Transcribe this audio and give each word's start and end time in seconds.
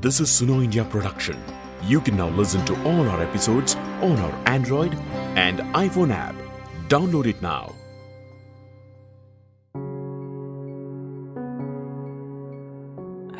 This 0.00 0.20
is 0.20 0.28
Suno 0.28 0.62
India 0.62 0.84
production. 0.84 1.36
You 1.82 2.00
can 2.00 2.16
now 2.16 2.28
listen 2.28 2.64
to 2.66 2.74
all 2.84 3.08
our 3.08 3.20
episodes 3.20 3.74
on 4.00 4.16
our 4.20 4.32
Android 4.46 4.94
and 5.34 5.58
iPhone 5.74 6.12
app. 6.12 6.36
Download 6.86 7.26
it 7.26 7.42
now. 7.42 7.74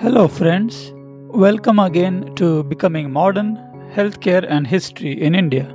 Hello, 0.00 0.26
friends. 0.26 0.92
Welcome 1.28 1.78
again 1.78 2.34
to 2.34 2.64
Becoming 2.64 3.12
Modern 3.12 3.54
Healthcare 3.94 4.44
and 4.50 4.66
History 4.66 5.12
in 5.12 5.36
India. 5.36 5.72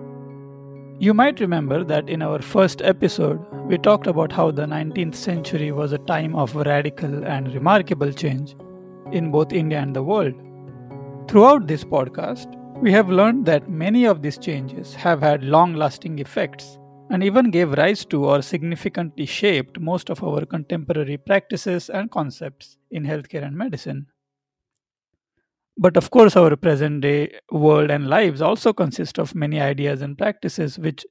You 1.00 1.14
might 1.14 1.40
remember 1.40 1.86
that 1.86 2.10
in 2.10 2.22
our 2.22 2.42
first 2.42 2.82
episode, 2.82 3.40
we 3.70 3.78
talked 3.78 4.08
about 4.08 4.34
how 4.34 4.52
the 4.52 4.66
19th 4.66 5.16
century 5.16 5.72
was 5.72 5.94
a 5.94 5.98
time 6.00 6.36
of 6.36 6.54
radical 6.56 7.24
and 7.24 7.54
remarkable 7.54 8.12
change 8.12 8.58
in 9.14 9.32
both 9.32 9.54
India 9.54 9.80
and 9.80 9.96
the 9.96 10.04
world. 10.04 10.34
Throughout 11.28 11.66
this 11.68 11.84
podcast, 11.84 12.48
we 12.82 12.92
have 12.92 13.10
learned 13.10 13.46
that 13.48 13.70
many 13.70 14.06
of 14.06 14.22
these 14.22 14.38
changes 14.38 14.94
have 14.94 15.22
had 15.22 15.44
long 15.44 15.74
lasting 15.74 16.20
effects 16.20 16.78
and 17.10 17.24
even 17.24 17.50
gave 17.50 17.72
rise 17.72 18.06
to 18.06 18.26
or 18.26 18.42
significantly 18.42 19.26
shaped 19.26 19.80
most 19.80 20.10
of 20.10 20.24
our 20.24 20.46
contemporary 20.46 21.18
practices 21.18 21.90
and 21.90 22.12
concepts 22.12 22.78
in 22.92 23.04
healthcare 23.04 23.44
and 23.44 23.58
medicine. 23.58 24.08
But 25.78 25.98
of 25.98 26.12
course, 26.12 26.36
our 26.36 26.56
present 26.56 27.02
day 27.02 27.40
world 27.52 27.90
and 27.90 28.08
lives 28.08 28.42
also 28.42 28.74
consist 28.74 29.18
of 29.18 29.34
many 29.34 29.60
ideas 29.60 30.02
and 30.04 30.18
practices 30.18 30.78
which 30.78 31.04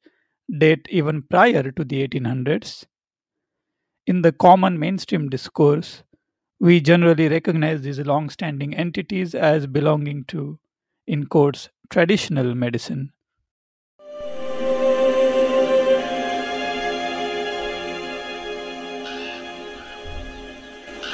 date 0.59 0.87
even 0.91 1.23
prior 1.23 1.73
to 1.73 1.84
the 1.84 2.06
1800s. 2.06 2.84
In 4.06 4.23
the 4.23 4.33
common 4.33 4.79
mainstream 4.79 5.29
discourse, 5.29 6.05
we 6.62 6.80
generally 6.80 7.29
recognize 7.29 7.83
these 7.83 7.98
long 7.98 8.30
standing 8.30 8.73
entities 8.73 9.34
as 9.34 9.66
belonging 9.66 10.23
to, 10.25 10.61
in 11.09 11.27
quotes, 11.27 11.69
traditional 11.91 12.55
medicine. 12.55 13.11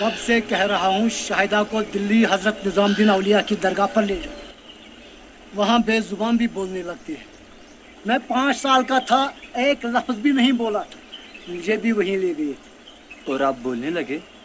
कब 0.01 0.13
से 0.27 0.41
कह 0.41 0.65
रहा 0.65 0.87
हूँ 0.87 1.09
शाहिदा 1.09 1.63
को 1.63 1.83
दिल्ली 1.83 2.23
हज़रत 2.25 2.63
निजामुद्दीन 2.67 3.09
अलिया 3.09 3.41
की 3.41 3.57
दरगाह 3.57 3.87
पर 3.87 4.05
ले 4.05 4.21
जाओ। 4.21 5.57
वहाँ 5.57 5.83
बेजुबान 5.83 6.39
भी 6.39 6.49
बोलने 6.49 6.83
लगती 6.83 7.13
है। 7.13 7.25
मैं 8.07 8.19
पाँच 8.21 8.57
साल 8.57 8.83
का 8.85 9.01
था 9.01 9.25
एक 9.59 9.87
लफ्ज 9.87 10.19
भी 10.19 10.33
नहीं 10.33 10.53
बोला 10.53 10.83
था। 10.83 11.53
मुझे 11.53 11.77
भी 11.77 11.93
वहीं 11.93 12.17
ले 12.17 12.35
गए। 12.35 12.55
और 13.33 13.43
आप 13.43 13.59
बोलने 13.59 13.91
लगे? 13.91 14.38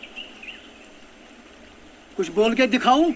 कुछ 2.17 2.31
बोल 2.35 2.55
के 2.55 2.67
दिखाऊं 2.67 3.15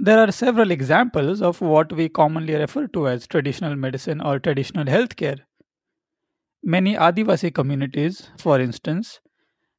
There 0.00 0.18
are 0.18 0.30
several 0.30 0.70
examples 0.70 1.40
of 1.42 1.60
what 1.60 1.92
we 1.92 2.08
commonly 2.08 2.54
refer 2.54 2.86
to 2.88 3.08
as 3.08 3.26
traditional 3.26 3.74
medicine 3.74 4.20
or 4.20 4.38
traditional 4.38 4.84
healthcare. 4.84 5.38
Many 6.62 6.94
Adivasi 6.94 7.52
communities, 7.52 8.30
for 8.38 8.60
instance, 8.60 9.18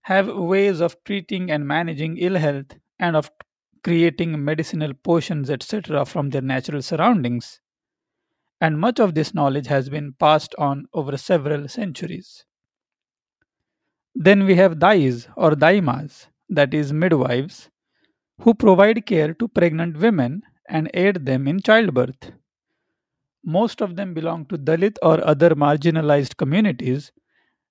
have 0.03 0.27
ways 0.27 0.81
of 0.81 0.97
treating 1.05 1.49
and 1.49 1.65
managing 1.65 2.17
ill 2.17 2.35
health 2.35 2.75
and 2.99 3.15
of 3.15 3.31
creating 3.83 4.43
medicinal 4.43 4.93
potions, 4.93 5.49
etc., 5.49 6.03
from 6.05 6.31
their 6.31 6.41
natural 6.41 6.81
surroundings. 6.81 7.61
And 8.59 8.79
much 8.79 8.99
of 8.99 9.15
this 9.15 9.33
knowledge 9.33 9.67
has 9.67 9.87
been 9.87 10.13
passed 10.19 10.53
on 10.57 10.85
over 10.93 11.15
several 11.15 11.69
centuries. 11.69 12.43
Then 14.13 14.45
we 14.45 14.55
have 14.55 14.79
dais 14.79 15.29
or 15.37 15.51
daimas, 15.51 16.25
that 16.48 16.74
is, 16.74 16.92
midwives, 16.92 17.70
who 18.40 18.54
provide 18.54 19.06
care 19.06 19.34
to 19.34 19.48
pregnant 19.48 19.98
women 19.98 20.42
and 20.68 20.90
aid 20.94 21.26
them 21.26 21.46
in 21.46 21.60
childbirth. 21.60 22.32
Most 23.44 23.80
of 23.80 23.96
them 23.96 24.14
belong 24.14 24.46
to 24.46 24.56
Dalit 24.56 24.96
or 25.02 25.26
other 25.26 25.50
marginalized 25.50 26.36
communities 26.36 27.12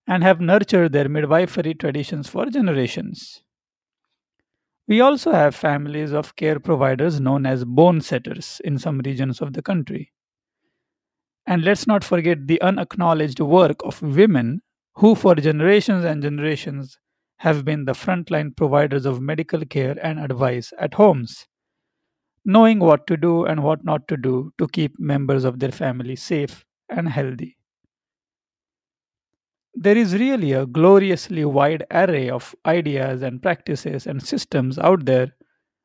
and 0.08 0.24
have 0.24 0.40
nurtured 0.40 0.92
their 0.92 1.10
midwifery 1.10 1.74
traditions 1.74 2.30
for 2.30 2.46
generations. 2.46 3.42
We 4.88 5.00
also 5.00 5.32
have 5.32 5.56
families 5.56 6.12
of 6.12 6.36
care 6.36 6.60
providers 6.60 7.20
known 7.20 7.46
as 7.46 7.64
bone 7.64 8.02
setters 8.02 8.62
in 8.66 8.78
some 8.78 9.00
regions 9.00 9.42
of 9.42 9.54
the 9.54 9.62
country. 9.62 10.12
And 11.46 11.64
let's 11.64 11.88
not 11.88 12.04
forget 12.04 12.48
the 12.48 12.62
unacknowledged 12.62 13.40
work 13.40 13.78
of 13.84 14.02
women 14.02 14.62
who, 14.96 15.16
for 15.16 15.36
generations 15.36 16.06
and 16.06 16.22
generations, 16.22 17.00
have 17.43 17.65
been 17.65 17.85
the 17.85 17.93
frontline 17.93 18.57
providers 18.57 19.07
of 19.07 19.21
medical 19.21 19.65
care 19.65 19.97
and 20.03 20.19
advice 20.19 20.73
at 20.79 20.95
homes, 20.95 21.47
knowing 22.45 22.81
what 22.81 23.07
to 23.07 23.17
do 23.17 23.45
and 23.45 23.63
what 23.63 23.85
not 23.85 24.09
to 24.09 24.17
do 24.17 24.53
to 24.59 24.67
keep 24.69 24.99
members 24.99 25.45
of 25.45 25.59
their 25.61 25.71
family 25.71 26.17
safe 26.17 26.65
and 26.89 27.09
healthy. 27.09 27.57
There 29.75 29.97
is 29.97 30.15
really 30.15 30.53
a 30.53 30.67
gloriously 30.67 31.45
wide 31.45 31.85
array 31.91 32.29
of 32.29 32.55
ideas 32.67 33.23
and 33.23 33.41
practices 33.41 34.07
and 34.07 34.21
systems 34.21 34.79
out 34.79 35.05
there 35.05 35.35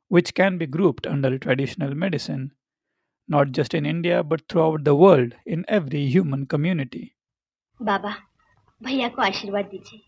which 0.07 0.33
can 0.33 0.57
be 0.57 0.65
grouped 0.65 1.05
under 1.05 1.37
traditional 1.37 1.93
medicine, 1.93 2.51
not 3.27 3.51
just 3.51 3.73
in 3.73 3.85
India 3.85 4.23
but 4.23 4.47
throughout 4.49 4.83
the 4.83 4.95
world 4.95 5.35
in 5.45 5.65
every 5.67 6.07
human 6.07 6.47
community. 6.47 7.15
बाबा 7.81 8.15
भैया 8.83 9.07
को 9.15 9.21
आशीर्वाद 9.21 9.65
दीजिए 9.65 10.06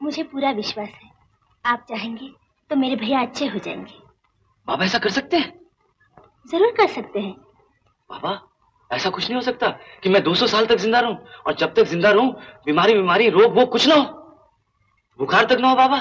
मुझे 0.00 0.22
पूरा 0.22 0.50
विश्वास 0.50 0.88
है। 0.88 1.10
आप 1.64 1.84
चाहेंगे 1.88 2.30
तो 2.70 2.76
मेरे 2.76 2.96
भैया 2.96 3.20
अच्छे 3.20 3.46
हो 3.46 3.58
जाएँगे। 3.58 3.98
बाबा 4.68 4.84
ऐसा 4.84 4.98
कर 4.98 5.10
सकते 5.10 5.36
हैं? 5.36 5.52
ज़रूर 6.50 6.72
कर 6.76 6.86
सकते 6.88 7.20
हैं। 7.20 7.32
बाबा 8.10 8.40
ऐसा 8.90 9.10
कुछ 9.10 9.24
नहीं 9.24 9.34
हो 9.34 9.42
सकता 9.42 9.68
कि 10.02 10.08
मैं 10.08 10.22
200 10.24 10.46
साल 10.48 10.66
तक 10.66 10.76
ज़िंदा 10.76 11.00
रहूँ 11.00 11.16
और 11.46 11.54
जब 11.56 11.74
तक 11.74 11.84
ज़िंदा 11.90 12.10
रहूँ 12.10 12.32
बीमारी 12.66 12.94
बीमारी 12.94 13.28
रोग 13.30 13.58
वो 13.58 13.66
कुछ 13.66 13.86
ना 13.88 13.94
हो। 13.94 14.04
बुखार 15.18 15.44
तक 15.46 15.60
ना 15.60 15.68
हो 15.68 15.76
बाबा। 15.76 15.98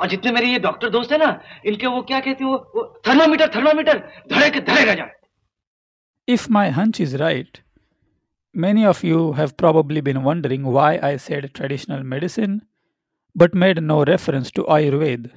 और 0.00 0.08
जितने 0.08 0.32
मेरे 0.32 0.46
ये 0.46 0.58
डॉक्टर 0.58 0.90
दोस्त 0.90 1.12
है 1.12 1.18
ना 1.18 1.40
इनके 1.66 1.86
वो 1.86 2.02
क्या 2.02 2.20
कहते 2.20 2.44
हैं 2.44 2.50
वो, 2.50 2.56
वो 2.56 3.02
थर्मामीटर 3.06 3.50
थर्मामीटर 3.54 3.98
धड़े 4.32 4.50
के 4.50 4.60
धड़े 4.60 4.84
रह 4.84 4.94
जाए। 4.94 5.12
If 6.28 6.48
my 6.48 6.70
hunch 6.70 7.00
is 7.00 7.14
right, 7.20 7.60
many 8.54 8.86
of 8.86 9.04
you 9.04 9.32
have 9.32 9.56
probably 9.56 10.00
been 10.00 10.22
wondering 10.22 10.64
why 10.76 10.98
I 11.02 11.16
said 11.18 11.52
traditional 11.54 12.02
medicine 12.04 12.60
but 13.34 13.54
made 13.54 13.82
no 13.82 14.04
reference 14.04 14.50
to 14.52 14.64
Ayurveda 14.64 15.30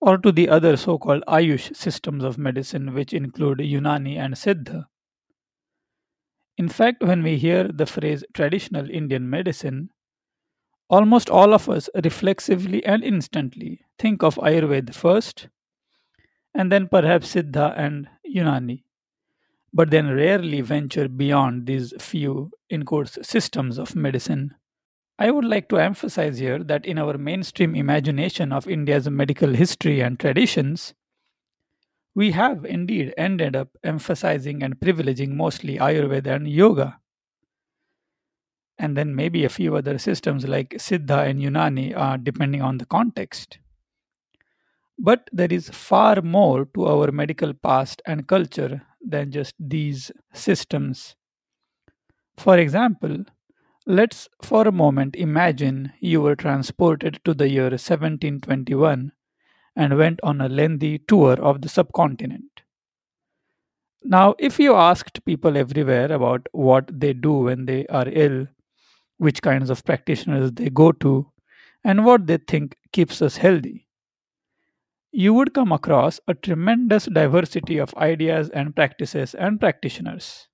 or 0.00 0.18
to 0.18 0.30
the 0.30 0.48
other 0.48 0.76
so 0.76 0.98
called 0.98 1.24
Ayush 1.26 1.74
systems 1.74 2.22
of 2.22 2.38
medicine, 2.38 2.94
which 2.94 3.12
include 3.12 3.58
Unani 3.58 4.16
and 4.16 4.34
Siddha. 4.34 4.86
In 6.56 6.68
fact, 6.68 7.02
when 7.02 7.22
we 7.22 7.36
hear 7.36 7.68
the 7.68 7.86
phrase 7.86 8.24
traditional 8.32 8.88
Indian 8.90 9.28
medicine, 9.28 9.90
almost 10.88 11.28
all 11.30 11.52
of 11.52 11.68
us 11.68 11.88
reflexively 12.04 12.84
and 12.84 13.04
instantly 13.04 13.80
think 13.98 14.22
of 14.22 14.36
Ayurveda 14.36 14.94
first, 14.94 15.48
and 16.54 16.72
then 16.72 16.88
perhaps 16.88 17.34
Siddha 17.34 17.74
and 17.76 18.08
Unani, 18.26 18.84
but 19.72 19.90
then 19.90 20.08
rarely 20.08 20.60
venture 20.60 21.08
beyond 21.08 21.66
these 21.66 21.92
few, 22.00 22.50
in 22.70 22.84
quotes, 22.84 23.18
systems 23.22 23.78
of 23.78 23.94
medicine. 23.94 24.54
I 25.18 25.30
would 25.30 25.44
like 25.44 25.68
to 25.70 25.78
emphasize 25.78 26.38
here 26.38 26.62
that 26.64 26.86
in 26.86 26.98
our 26.98 27.18
mainstream 27.18 27.74
imagination 27.74 28.52
of 28.52 28.68
India's 28.68 29.10
medical 29.10 29.52
history 29.52 30.00
and 30.00 30.18
traditions, 30.18 30.94
we 32.14 32.30
have 32.32 32.64
indeed 32.64 33.14
ended 33.16 33.56
up 33.56 33.68
emphasizing 33.82 34.62
and 34.62 34.78
privileging 34.78 35.30
mostly 35.30 35.76
Ayurveda 35.78 36.34
and 36.36 36.48
yoga. 36.48 37.00
And 38.78 38.96
then 38.96 39.16
maybe 39.16 39.44
a 39.44 39.48
few 39.48 39.74
other 39.74 39.98
systems 39.98 40.46
like 40.46 40.70
Siddha 40.78 41.28
and 41.28 41.40
Unani, 41.40 42.22
depending 42.22 42.62
on 42.62 42.78
the 42.78 42.86
context. 42.86 43.58
But 45.00 45.28
there 45.32 45.52
is 45.52 45.68
far 45.70 46.22
more 46.22 46.64
to 46.74 46.86
our 46.86 47.10
medical 47.10 47.54
past 47.54 48.02
and 48.06 48.26
culture 48.28 48.82
than 49.00 49.32
just 49.32 49.54
these 49.58 50.12
systems. 50.32 51.16
For 52.36 52.58
example, 52.58 53.24
let's 53.88 54.28
for 54.42 54.68
a 54.68 54.72
moment 54.72 55.16
imagine 55.16 55.90
you 55.98 56.20
were 56.20 56.36
transported 56.36 57.18
to 57.24 57.32
the 57.32 57.48
year 57.48 57.70
1721 57.70 59.12
and 59.74 59.96
went 59.96 60.20
on 60.22 60.42
a 60.42 60.48
lengthy 60.48 60.98
tour 60.98 61.40
of 61.40 61.62
the 61.62 61.70
subcontinent. 61.70 62.62
Now, 64.04 64.34
if 64.38 64.58
you 64.58 64.74
asked 64.74 65.24
people 65.24 65.56
everywhere 65.56 66.12
about 66.12 66.46
what 66.52 66.90
they 67.00 67.14
do 67.14 67.32
when 67.32 67.64
they 67.64 67.86
are 67.86 68.06
ill, 68.08 68.46
which 69.16 69.40
kinds 69.40 69.70
of 69.70 69.84
practitioners 69.84 70.52
they 70.52 70.68
go 70.68 70.92
to, 70.92 71.32
and 71.82 72.04
what 72.04 72.26
they 72.26 72.36
think 72.36 72.76
keeps 72.92 73.22
us 73.22 73.38
healthy, 73.38 73.88
you 75.12 75.32
would 75.32 75.54
come 75.54 75.72
across 75.72 76.20
a 76.28 76.34
tremendous 76.34 77.06
diversity 77.06 77.78
of 77.78 77.94
ideas 77.94 78.50
and 78.50 78.76
practices 78.76 79.34
and 79.34 79.58
practitioners. 79.58 80.47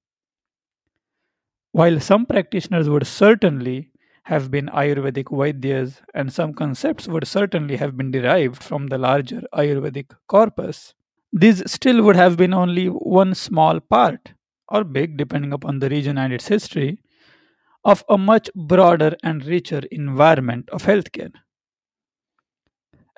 While 1.74 1.98
some 1.98 2.24
practitioners 2.24 2.88
would 2.88 3.04
certainly 3.04 3.90
have 4.26 4.48
been 4.48 4.66
Ayurvedic 4.68 5.24
Vaidyas 5.24 6.02
and 6.14 6.32
some 6.32 6.54
concepts 6.54 7.08
would 7.08 7.26
certainly 7.26 7.74
have 7.78 7.96
been 7.96 8.12
derived 8.12 8.62
from 8.62 8.86
the 8.86 8.96
larger 8.96 9.42
Ayurvedic 9.52 10.14
corpus, 10.28 10.94
These 11.32 11.68
still 11.68 12.04
would 12.04 12.14
have 12.14 12.36
been 12.36 12.54
only 12.54 12.86
one 12.86 13.34
small 13.34 13.80
part, 13.80 14.34
or 14.68 14.84
big 14.84 15.16
depending 15.16 15.52
upon 15.52 15.80
the 15.80 15.88
region 15.88 16.16
and 16.16 16.32
its 16.32 16.46
history, 16.46 17.00
of 17.84 18.04
a 18.08 18.16
much 18.16 18.48
broader 18.54 19.16
and 19.24 19.44
richer 19.44 19.82
environment 19.90 20.70
of 20.70 20.84
healthcare. 20.84 21.32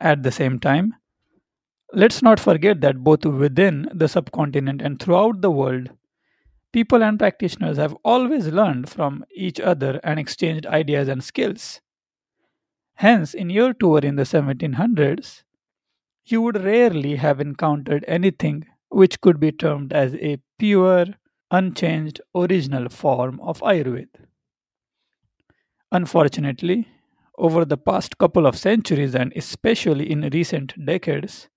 At 0.00 0.22
the 0.22 0.32
same 0.32 0.58
time, 0.60 0.94
let's 1.92 2.22
not 2.22 2.40
forget 2.40 2.80
that 2.80 3.04
both 3.04 3.26
within 3.26 3.90
the 3.92 4.08
subcontinent 4.08 4.80
and 4.80 4.98
throughout 4.98 5.42
the 5.42 5.50
world, 5.50 5.90
people 6.76 7.02
and 7.02 7.18
practitioners 7.18 7.78
have 7.78 7.96
always 8.04 8.48
learned 8.48 8.86
from 8.86 9.24
each 9.34 9.58
other 9.58 9.98
and 10.04 10.20
exchanged 10.20 10.66
ideas 10.66 11.08
and 11.08 11.24
skills. 11.24 11.80
Hence, 12.96 13.32
in 13.32 13.48
your 13.48 13.72
tour 13.72 14.00
in 14.00 14.16
the 14.16 14.24
1700s, 14.24 15.42
you 16.26 16.42
would 16.42 16.62
rarely 16.62 17.16
have 17.16 17.40
encountered 17.40 18.04
anything 18.06 18.66
which 18.90 19.22
could 19.22 19.40
be 19.40 19.52
termed 19.52 19.94
as 19.94 20.16
a 20.16 20.36
pure, 20.58 21.06
unchanged, 21.50 22.20
original 22.34 22.90
form 22.90 23.40
of 23.40 23.60
Ayurveda. 23.60 24.26
Unfortunately, 25.90 26.88
over 27.38 27.64
the 27.64 27.78
past 27.78 28.18
couple 28.18 28.46
of 28.46 28.58
centuries 28.58 29.14
and 29.14 29.32
especially 29.34 30.10
in 30.10 30.28
recent 30.30 30.74
decades, 30.84 31.48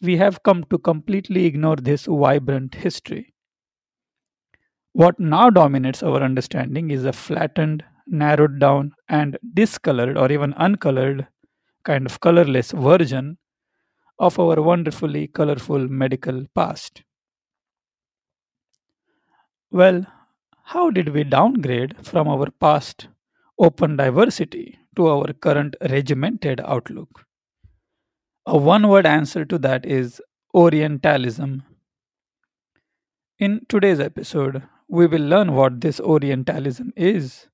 we 0.00 0.18
have 0.18 0.44
come 0.44 0.62
to 0.70 0.78
completely 0.78 1.46
ignore 1.46 1.74
this 1.74 2.06
vibrant 2.06 2.76
history. 2.76 3.34
What 4.92 5.20
now 5.20 5.50
dominates 5.50 6.02
our 6.02 6.22
understanding 6.22 6.90
is 6.90 7.04
a 7.04 7.12
flattened, 7.12 7.84
narrowed 8.06 8.58
down, 8.58 8.92
and 9.08 9.38
discolored 9.54 10.18
or 10.18 10.30
even 10.32 10.52
uncolored, 10.56 11.28
kind 11.84 12.06
of 12.06 12.20
colorless 12.20 12.72
version 12.72 13.38
of 14.18 14.38
our 14.38 14.60
wonderfully 14.60 15.28
colorful 15.28 15.88
medical 15.88 16.44
past. 16.54 17.02
Well, 19.70 20.06
how 20.64 20.90
did 20.90 21.10
we 21.10 21.24
downgrade 21.24 22.04
from 22.04 22.28
our 22.28 22.50
past 22.50 23.08
open 23.58 23.96
diversity 23.96 24.78
to 24.96 25.06
our 25.08 25.32
current 25.32 25.76
regimented 25.88 26.60
outlook? 26.60 27.24
A 28.46 28.56
one 28.56 28.88
word 28.88 29.06
answer 29.06 29.44
to 29.44 29.58
that 29.58 29.86
is 29.86 30.20
Orientalism. 30.52 31.62
In 33.38 33.64
today's 33.68 34.00
episode, 34.00 34.64
we 34.90 35.06
will 35.06 35.22
learn 35.22 35.54
what 35.54 35.80
this 35.80 36.00
Orientalism 36.00 36.92
is 36.96 37.46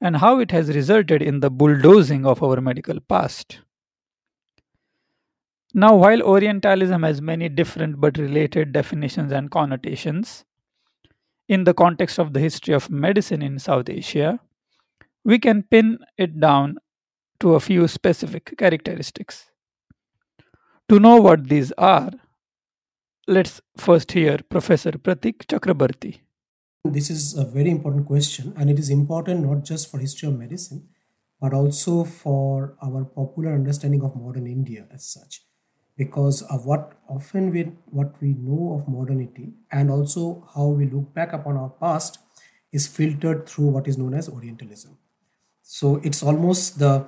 and 0.00 0.16
how 0.16 0.40
it 0.40 0.50
has 0.50 0.74
resulted 0.74 1.22
in 1.22 1.38
the 1.40 1.50
bulldozing 1.50 2.26
of 2.26 2.42
our 2.42 2.60
medical 2.60 2.98
past. 3.00 3.60
Now, 5.72 5.94
while 5.94 6.22
Orientalism 6.22 7.04
has 7.04 7.22
many 7.22 7.48
different 7.48 8.00
but 8.00 8.18
related 8.18 8.72
definitions 8.72 9.30
and 9.30 9.48
connotations, 9.50 10.44
in 11.48 11.64
the 11.64 11.74
context 11.74 12.18
of 12.18 12.32
the 12.32 12.40
history 12.40 12.74
of 12.74 12.90
medicine 12.90 13.42
in 13.42 13.58
South 13.60 13.88
Asia, 13.88 14.40
we 15.24 15.38
can 15.38 15.62
pin 15.62 15.98
it 16.16 16.40
down 16.40 16.78
to 17.38 17.54
a 17.54 17.60
few 17.60 17.86
specific 17.86 18.56
characteristics. 18.58 19.46
To 20.88 20.98
know 20.98 21.20
what 21.20 21.48
these 21.48 21.70
are, 21.78 22.10
let's 23.28 23.60
first 23.76 24.10
hear 24.10 24.38
Professor 24.48 24.92
Pratik 24.92 25.46
Chakrabarti. 25.46 26.20
This 26.84 27.10
is 27.10 27.36
a 27.36 27.44
very 27.44 27.70
important 27.70 28.06
question, 28.06 28.54
and 28.56 28.70
it 28.70 28.78
is 28.78 28.88
important 28.88 29.44
not 29.46 29.64
just 29.64 29.90
for 29.90 29.98
history 29.98 30.28
of 30.28 30.38
medicine, 30.38 30.88
but 31.38 31.52
also 31.52 32.04
for 32.04 32.74
our 32.82 33.04
popular 33.04 33.52
understanding 33.52 34.02
of 34.02 34.16
modern 34.16 34.46
India 34.46 34.86
as 34.90 35.04
such, 35.04 35.42
because 35.98 36.40
of 36.40 36.64
what 36.64 36.94
often 37.06 37.50
we 37.50 37.64
what 37.90 38.14
we 38.22 38.32
know 38.32 38.78
of 38.78 38.88
modernity, 38.88 39.52
and 39.70 39.90
also 39.90 40.48
how 40.54 40.68
we 40.68 40.86
look 40.86 41.12
back 41.12 41.34
upon 41.34 41.58
our 41.58 41.68
past, 41.68 42.18
is 42.72 42.86
filtered 42.86 43.46
through 43.46 43.66
what 43.66 43.86
is 43.86 43.98
known 43.98 44.14
as 44.14 44.30
Orientalism. 44.30 44.96
So 45.62 45.96
it's 46.02 46.22
almost 46.22 46.78
the 46.78 47.04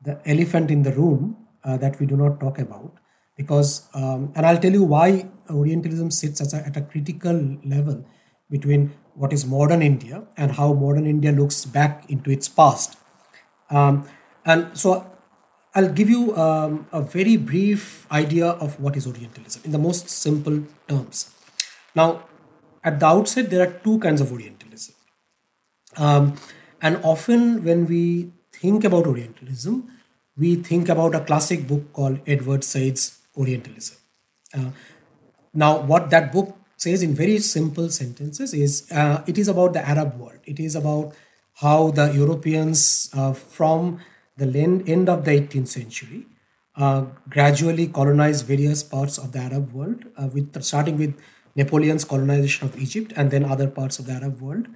the 0.00 0.20
elephant 0.26 0.70
in 0.70 0.84
the 0.84 0.92
room 0.92 1.36
uh, 1.64 1.76
that 1.78 1.98
we 1.98 2.06
do 2.06 2.16
not 2.16 2.38
talk 2.38 2.60
about, 2.60 2.94
because 3.36 3.88
um, 3.94 4.32
and 4.36 4.46
I'll 4.46 4.58
tell 4.58 4.72
you 4.72 4.84
why 4.84 5.26
Orientalism 5.50 6.12
sits 6.12 6.40
at 6.40 6.52
a, 6.52 6.64
at 6.64 6.76
a 6.76 6.82
critical 6.82 7.58
level 7.64 8.06
between 8.48 8.92
what 9.18 9.32
is 9.32 9.44
modern 9.44 9.82
India 9.82 10.22
and 10.36 10.52
how 10.52 10.72
modern 10.72 11.06
India 11.06 11.32
looks 11.32 11.64
back 11.64 12.08
into 12.08 12.30
its 12.30 12.48
past. 12.48 12.96
Um, 13.68 14.08
and 14.44 14.78
so 14.78 15.10
I'll 15.74 15.92
give 15.92 16.08
you 16.08 16.36
um, 16.36 16.86
a 16.92 17.02
very 17.02 17.36
brief 17.36 18.10
idea 18.10 18.46
of 18.46 18.80
what 18.80 18.96
is 18.96 19.06
Orientalism 19.06 19.62
in 19.64 19.72
the 19.72 19.78
most 19.78 20.08
simple 20.08 20.62
terms. 20.88 21.34
Now, 21.94 22.24
at 22.84 23.00
the 23.00 23.06
outset, 23.06 23.50
there 23.50 23.62
are 23.68 23.72
two 23.84 23.98
kinds 23.98 24.20
of 24.20 24.32
Orientalism. 24.32 24.94
Um, 25.96 26.36
and 26.80 27.00
often, 27.02 27.64
when 27.64 27.86
we 27.86 28.32
think 28.52 28.84
about 28.84 29.06
Orientalism, 29.06 29.90
we 30.36 30.54
think 30.56 30.88
about 30.88 31.14
a 31.14 31.20
classic 31.20 31.66
book 31.66 31.92
called 31.92 32.20
Edward 32.26 32.62
Said's 32.62 33.18
Orientalism. 33.36 33.96
Uh, 34.54 34.70
now, 35.52 35.80
what 35.80 36.10
that 36.10 36.32
book 36.32 36.56
says 36.78 37.02
in 37.02 37.14
very 37.14 37.38
simple 37.38 37.90
sentences 37.90 38.54
is 38.54 38.90
uh, 38.92 39.22
it 39.26 39.36
is 39.36 39.48
about 39.48 39.72
the 39.72 39.86
Arab 39.86 40.18
world. 40.18 40.38
It 40.44 40.60
is 40.60 40.74
about 40.76 41.14
how 41.54 41.90
the 41.90 42.12
Europeans 42.12 43.10
uh, 43.12 43.32
from 43.32 44.00
the 44.36 44.46
end 44.86 45.08
of 45.08 45.24
the 45.24 45.32
18th 45.32 45.68
century 45.68 46.26
uh, 46.76 47.06
gradually 47.28 47.88
colonized 47.88 48.46
various 48.46 48.84
parts 48.84 49.18
of 49.18 49.32
the 49.32 49.40
Arab 49.40 49.72
world, 49.72 50.04
uh, 50.16 50.28
with 50.32 50.62
starting 50.62 50.96
with 50.96 51.14
Napoleon's 51.56 52.04
colonization 52.04 52.68
of 52.68 52.78
Egypt 52.78 53.12
and 53.16 53.32
then 53.32 53.44
other 53.44 53.66
parts 53.66 53.98
of 53.98 54.06
the 54.06 54.12
Arab 54.12 54.40
world, 54.40 54.68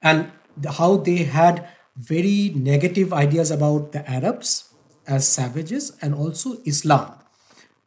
and 0.00 0.30
the, 0.56 0.70
how 0.70 0.96
they 0.96 1.24
had 1.24 1.66
very 1.96 2.52
negative 2.54 3.12
ideas 3.12 3.50
about 3.50 3.90
the 3.90 4.08
Arabs 4.08 4.72
as 5.08 5.26
savages 5.26 5.96
and 6.00 6.14
also 6.14 6.58
Islam 6.64 7.12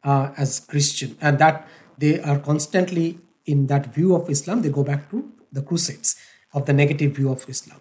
uh, 0.04 0.32
as 0.36 0.60
Christian, 0.60 1.16
and 1.22 1.38
that 1.38 1.66
they 1.96 2.20
are 2.20 2.38
constantly 2.38 3.18
in 3.46 3.66
that 3.68 3.94
view 3.94 4.14
of 4.14 4.28
Islam, 4.28 4.62
they 4.62 4.68
go 4.68 4.84
back 4.84 5.10
to 5.10 5.32
the 5.52 5.62
Crusades 5.62 6.16
of 6.52 6.66
the 6.66 6.72
negative 6.72 7.12
view 7.12 7.30
of 7.30 7.48
Islam. 7.48 7.80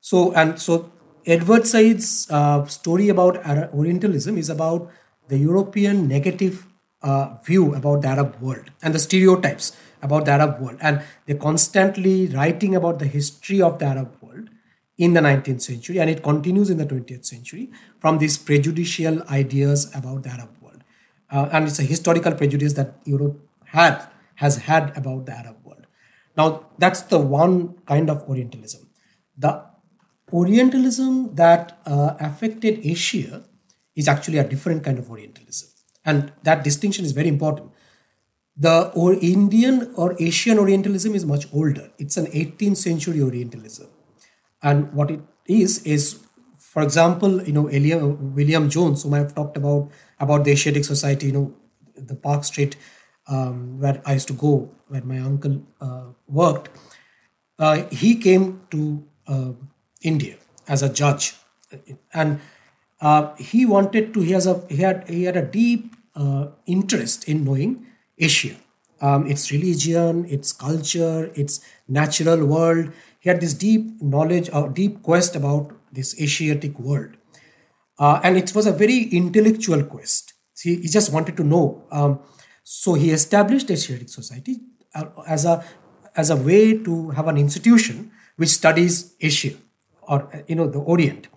So 0.00 0.32
and 0.32 0.60
so, 0.60 0.90
Edward 1.26 1.66
Said's 1.66 2.30
uh, 2.30 2.64
story 2.66 3.08
about 3.08 3.46
Orientalism 3.72 4.36
is 4.36 4.50
about 4.50 4.90
the 5.28 5.38
European 5.38 6.06
negative 6.08 6.66
uh, 7.02 7.36
view 7.44 7.74
about 7.74 8.02
the 8.02 8.08
Arab 8.08 8.40
world 8.40 8.70
and 8.82 8.94
the 8.94 8.98
stereotypes 8.98 9.76
about 10.02 10.26
the 10.26 10.32
Arab 10.32 10.60
world, 10.60 10.78
and 10.80 11.02
they're 11.26 11.36
constantly 11.36 12.26
writing 12.28 12.74
about 12.74 12.98
the 12.98 13.06
history 13.06 13.62
of 13.62 13.78
the 13.78 13.86
Arab 13.86 14.14
world 14.20 14.50
in 14.98 15.14
the 15.14 15.20
19th 15.20 15.62
century, 15.62 15.98
and 15.98 16.10
it 16.10 16.22
continues 16.22 16.70
in 16.70 16.78
the 16.78 16.86
20th 16.86 17.24
century 17.24 17.70
from 17.98 18.18
these 18.18 18.36
prejudicial 18.38 19.22
ideas 19.28 19.90
about 19.94 20.22
the 20.22 20.30
Arab 20.30 20.50
world, 20.60 20.84
uh, 21.30 21.48
and 21.52 21.66
it's 21.66 21.78
a 21.78 21.82
historical 21.82 22.32
prejudice 22.32 22.74
that 22.74 22.94
Europe 23.04 23.40
had 23.64 24.06
has 24.36 24.56
had 24.56 24.96
about 24.96 25.26
the 25.26 25.32
Arab 25.32 25.56
world. 25.64 25.86
Now, 26.36 26.66
that's 26.78 27.02
the 27.02 27.18
one 27.18 27.74
kind 27.86 28.10
of 28.10 28.22
Orientalism. 28.28 28.88
The 29.36 29.64
Orientalism 30.32 31.34
that 31.36 31.78
uh, 31.86 32.14
affected 32.18 32.80
Asia 32.84 33.44
is 33.94 34.08
actually 34.08 34.38
a 34.38 34.48
different 34.48 34.82
kind 34.82 34.98
of 34.98 35.10
Orientalism. 35.10 35.68
And 36.04 36.32
that 36.42 36.64
distinction 36.64 37.04
is 37.04 37.12
very 37.12 37.28
important. 37.28 37.70
The 38.56 38.90
or 38.94 39.14
Indian 39.14 39.92
or 39.96 40.14
Asian 40.20 40.58
Orientalism 40.58 41.14
is 41.14 41.24
much 41.24 41.46
older. 41.52 41.90
It's 41.98 42.16
an 42.16 42.26
18th 42.26 42.76
century 42.76 43.20
Orientalism. 43.22 43.88
And 44.62 44.92
what 44.92 45.10
it 45.10 45.20
is, 45.46 45.82
is, 45.84 46.24
for 46.58 46.82
example, 46.82 47.42
you 47.42 47.52
know, 47.52 47.62
William 47.62 48.70
Jones, 48.70 49.02
whom 49.02 49.14
I've 49.14 49.34
talked 49.34 49.56
about, 49.56 49.90
about 50.18 50.44
the 50.44 50.52
Asiatic 50.52 50.84
Society, 50.84 51.26
you 51.26 51.32
know, 51.32 51.54
the 51.96 52.14
Park 52.14 52.44
Street 52.44 52.76
um, 53.28 53.80
where 53.80 54.02
I 54.04 54.14
used 54.14 54.28
to 54.28 54.34
go, 54.34 54.70
where 54.88 55.02
my 55.02 55.18
uncle 55.18 55.62
uh, 55.80 56.06
worked, 56.28 56.70
uh, 57.58 57.84
he 57.90 58.16
came 58.16 58.62
to 58.70 59.04
uh, 59.26 59.52
India 60.02 60.36
as 60.68 60.82
a 60.82 60.88
judge, 60.88 61.34
and 62.12 62.40
uh, 63.00 63.34
he 63.36 63.66
wanted 63.66 64.14
to. 64.14 64.20
He 64.20 64.32
has 64.32 64.46
a 64.46 64.64
he 64.68 64.76
had 64.76 65.08
he 65.08 65.24
had 65.24 65.36
a 65.36 65.42
deep 65.42 65.94
uh, 66.14 66.48
interest 66.66 67.28
in 67.28 67.44
knowing 67.44 67.86
Asia, 68.18 68.56
um, 69.00 69.26
its 69.26 69.50
religion, 69.50 70.26
its 70.26 70.52
culture, 70.52 71.30
its 71.34 71.60
natural 71.88 72.44
world. 72.44 72.92
He 73.20 73.28
had 73.28 73.40
this 73.40 73.54
deep 73.54 74.02
knowledge 74.02 74.50
or 74.52 74.68
deep 74.68 75.02
quest 75.02 75.36
about 75.36 75.72
this 75.92 76.20
Asiatic 76.20 76.78
world, 76.78 77.16
uh, 77.98 78.20
and 78.22 78.36
it 78.36 78.54
was 78.54 78.66
a 78.66 78.72
very 78.72 79.04
intellectual 79.04 79.82
quest. 79.84 80.34
He, 80.60 80.76
he 80.76 80.88
just 80.88 81.12
wanted 81.12 81.36
to 81.36 81.44
know. 81.44 81.84
Um, 81.90 82.20
so 82.64 82.94
he 82.94 83.10
established 83.10 83.68
a 83.68 83.74
Asiatic 83.74 84.08
Society 84.08 84.60
uh, 84.94 85.04
as 85.26 85.44
a 85.44 85.62
as 86.16 86.30
a 86.30 86.36
way 86.36 86.78
to 86.78 87.10
have 87.10 87.28
an 87.28 87.36
institution 87.36 88.10
which 88.36 88.48
studies 88.48 89.14
Asia 89.20 89.52
or 90.02 90.22
uh, 90.34 90.42
you 90.48 90.54
know 90.54 90.66
the 90.66 90.78
Orient. 90.78 91.28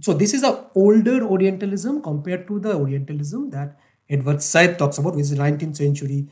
So 0.00 0.12
this 0.12 0.32
is 0.32 0.44
a 0.44 0.64
older 0.74 1.24
Orientalism 1.24 2.02
compared 2.02 2.46
to 2.46 2.60
the 2.60 2.74
Orientalism 2.74 3.50
that 3.50 3.76
Edward 4.08 4.42
Said 4.42 4.78
talks 4.78 4.98
about, 4.98 5.16
which 5.16 5.22
is 5.22 5.30
the 5.30 5.36
19th 5.36 5.76
century. 5.76 6.28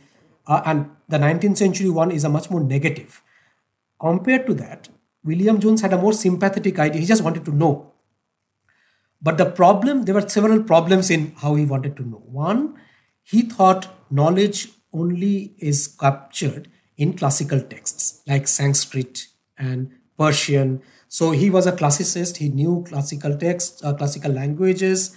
Uh, 0.47 0.63
and 0.67 0.91
the 1.09 1.19
19th 1.19 1.57
century 1.57 1.91
one 1.91 2.13
is 2.13 2.23
a 2.25 2.29
much 2.29 2.51
more 2.51 2.61
negative. 2.61 3.23
Compared 3.99 4.47
to 4.47 4.55
that, 4.55 4.89
William 5.25 5.59
Jones 5.59 5.81
had 5.81 5.93
a 5.93 5.99
more 5.99 6.13
sympathetic 6.13 6.79
idea. 6.79 7.01
He 7.01 7.07
just 7.07 7.25
wanted 7.25 7.45
to 7.47 7.53
know. 7.53 7.93
But 9.21 9.39
the 9.39 9.47
problem, 9.47 10.05
there 10.05 10.15
were 10.15 10.29
several 10.29 10.63
problems 10.63 11.11
in 11.11 11.33
how 11.39 11.55
he 11.55 11.65
wanted 11.65 11.97
to 11.97 12.03
know. 12.03 12.23
One, 12.27 12.75
he 13.25 13.43
thought 13.43 13.89
knowledge 14.11 14.69
only 14.93 15.55
is 15.59 15.89
captured 15.89 16.69
in 16.97 17.15
classical 17.15 17.61
texts 17.61 18.23
like 18.27 18.47
Sanskrit 18.47 19.27
and 19.59 19.91
Persian. 20.19 20.83
So 21.09 21.33
he 21.33 21.51
was 21.51 21.67
a 21.67 21.73
classicist. 21.73 22.37
He 22.37 22.49
knew 22.49 22.85
classical 22.89 23.37
texts, 23.37 23.83
uh, 23.85 23.95
classical 23.95 24.33
languages, 24.33 25.17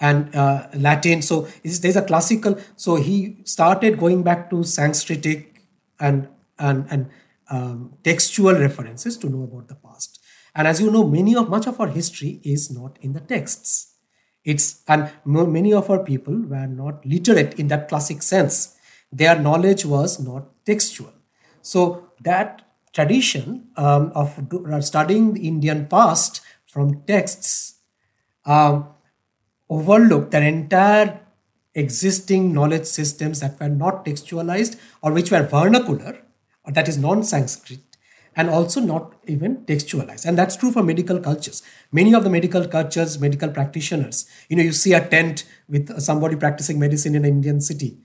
and 0.00 0.34
uh, 0.34 0.68
Latin. 0.74 1.22
So 1.22 1.48
there's 1.64 1.96
a 1.96 2.02
classical. 2.02 2.58
So 2.76 2.96
he 2.96 3.42
started 3.44 3.98
going 3.98 4.22
back 4.22 4.50
to 4.50 4.56
Sanskritic 4.56 5.46
and 5.98 6.28
and 6.58 6.86
and 6.90 7.10
um, 7.50 7.94
textual 8.02 8.54
references 8.54 9.16
to 9.18 9.28
know 9.28 9.44
about 9.44 9.68
the 9.68 9.74
past. 9.76 10.20
And 10.54 10.66
as 10.66 10.80
you 10.80 10.90
know, 10.90 11.06
many 11.06 11.36
of 11.36 11.48
much 11.48 11.66
of 11.66 11.80
our 11.80 11.88
history 11.88 12.40
is 12.44 12.70
not 12.70 12.98
in 13.00 13.12
the 13.12 13.20
texts. 13.20 13.95
It's 14.46 14.82
and 14.86 15.10
many 15.24 15.72
of 15.74 15.90
our 15.90 16.02
people 16.04 16.34
were 16.34 16.68
not 16.68 17.04
literate 17.04 17.58
in 17.58 17.66
that 17.68 17.88
classic 17.88 18.22
sense. 18.22 18.76
Their 19.12 19.38
knowledge 19.38 19.84
was 19.84 20.20
not 20.20 20.44
textual. 20.64 21.12
So 21.62 22.12
that 22.22 22.62
tradition 22.92 23.68
um, 23.76 24.12
of 24.14 24.30
studying 24.84 25.34
the 25.34 25.46
Indian 25.48 25.86
past 25.86 26.40
from 26.66 27.02
texts 27.02 27.80
um, 28.44 28.88
overlooked 29.68 30.30
the 30.30 30.40
entire 30.40 31.20
existing 31.74 32.52
knowledge 32.52 32.86
systems 32.86 33.40
that 33.40 33.58
were 33.60 33.68
not 33.68 34.04
textualized 34.04 34.78
or 35.02 35.12
which 35.12 35.32
were 35.32 35.42
vernacular, 35.42 36.18
or 36.64 36.72
that 36.72 36.88
is 36.88 36.96
non 36.96 37.24
Sanskrit, 37.24 37.85
and 38.36 38.50
also 38.50 38.80
not 38.80 39.14
even 39.26 39.64
textualized. 39.64 40.26
And 40.26 40.38
that's 40.38 40.56
true 40.56 40.70
for 40.70 40.82
medical 40.82 41.18
cultures. 41.18 41.62
Many 41.90 42.14
of 42.14 42.22
the 42.22 42.30
medical 42.30 42.66
cultures, 42.68 43.18
medical 43.18 43.48
practitioners, 43.48 44.28
you 44.48 44.56
know, 44.56 44.62
you 44.62 44.72
see 44.72 44.92
a 44.92 45.06
tent 45.06 45.44
with 45.68 45.98
somebody 46.00 46.36
practicing 46.36 46.78
medicine 46.78 47.14
in 47.14 47.24
an 47.24 47.30
Indian 47.30 47.60
city. 47.60 47.98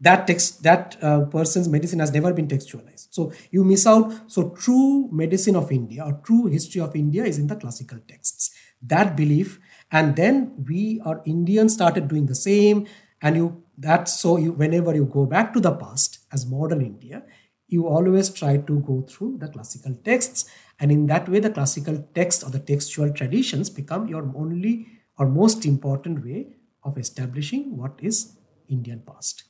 That 0.00 0.28
text, 0.28 0.62
that 0.62 0.96
uh, 1.02 1.22
person's 1.22 1.68
medicine 1.68 1.98
has 1.98 2.12
never 2.12 2.32
been 2.32 2.46
textualized. 2.46 3.08
So 3.10 3.32
you 3.50 3.64
miss 3.64 3.84
out. 3.86 4.12
So 4.30 4.50
true 4.50 5.08
medicine 5.10 5.56
of 5.56 5.72
India 5.72 6.04
or 6.04 6.20
true 6.22 6.46
history 6.46 6.80
of 6.80 6.94
India 6.94 7.24
is 7.24 7.38
in 7.38 7.48
the 7.48 7.56
classical 7.56 7.98
texts. 8.06 8.52
That 8.80 9.16
belief 9.16 9.58
and 9.90 10.16
then 10.16 10.64
we 10.68 11.00
or 11.04 11.22
indians 11.24 11.74
started 11.74 12.08
doing 12.08 12.26
the 12.26 12.34
same 12.34 12.86
and 13.22 13.36
you 13.36 13.62
that's 13.76 14.18
so 14.20 14.36
you 14.36 14.52
whenever 14.52 14.94
you 14.94 15.04
go 15.04 15.24
back 15.26 15.52
to 15.52 15.60
the 15.60 15.72
past 15.72 16.18
as 16.32 16.46
modern 16.46 16.80
india 16.80 17.22
you 17.68 17.86
always 17.86 18.30
try 18.30 18.56
to 18.56 18.80
go 18.80 19.02
through 19.02 19.36
the 19.38 19.48
classical 19.48 19.94
texts 20.04 20.50
and 20.80 20.90
in 20.90 21.06
that 21.06 21.28
way 21.28 21.40
the 21.40 21.50
classical 21.50 21.98
text 22.14 22.44
or 22.44 22.50
the 22.50 22.58
textual 22.58 23.12
traditions 23.12 23.70
become 23.70 24.08
your 24.08 24.32
only 24.36 24.86
or 25.18 25.26
most 25.26 25.66
important 25.66 26.24
way 26.24 26.46
of 26.84 26.96
establishing 26.98 27.76
what 27.76 27.98
is 28.00 28.36
indian 28.68 29.02
past 29.06 29.44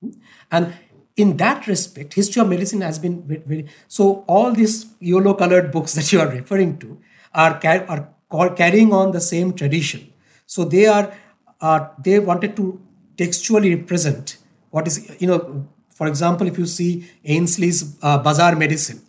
hmm? 0.00 0.10
and 0.50 0.74
in 1.16 1.36
that 1.36 1.66
respect 1.66 2.14
history 2.14 2.40
of 2.40 2.48
medicine 2.48 2.80
has 2.80 2.98
been 2.98 3.22
very, 3.22 3.42
very 3.44 3.66
so 3.88 4.24
all 4.28 4.52
these 4.52 4.86
yellow 5.00 5.34
colored 5.34 5.72
books 5.72 5.94
that 6.00 6.12
you 6.12 6.20
are 6.20 6.28
referring 6.28 6.78
to 6.78 6.98
are, 7.34 7.60
are 8.30 8.54
carrying 8.54 8.92
on 8.92 9.12
the 9.12 9.20
same 9.20 9.52
tradition. 9.52 10.12
So 10.46 10.64
they 10.64 10.86
are 10.86 11.14
uh, 11.60 11.88
they 12.02 12.18
wanted 12.18 12.56
to 12.56 12.80
textually 13.16 13.74
represent 13.74 14.36
what 14.70 14.86
is 14.86 15.16
you 15.20 15.26
know 15.26 15.68
for 15.98 16.06
example 16.12 16.46
if 16.46 16.56
you 16.62 16.66
see 16.78 16.90
Ainslie's 17.24 17.80
uh, 18.02 18.18
bazaar 18.26 18.54
medicine. 18.64 19.00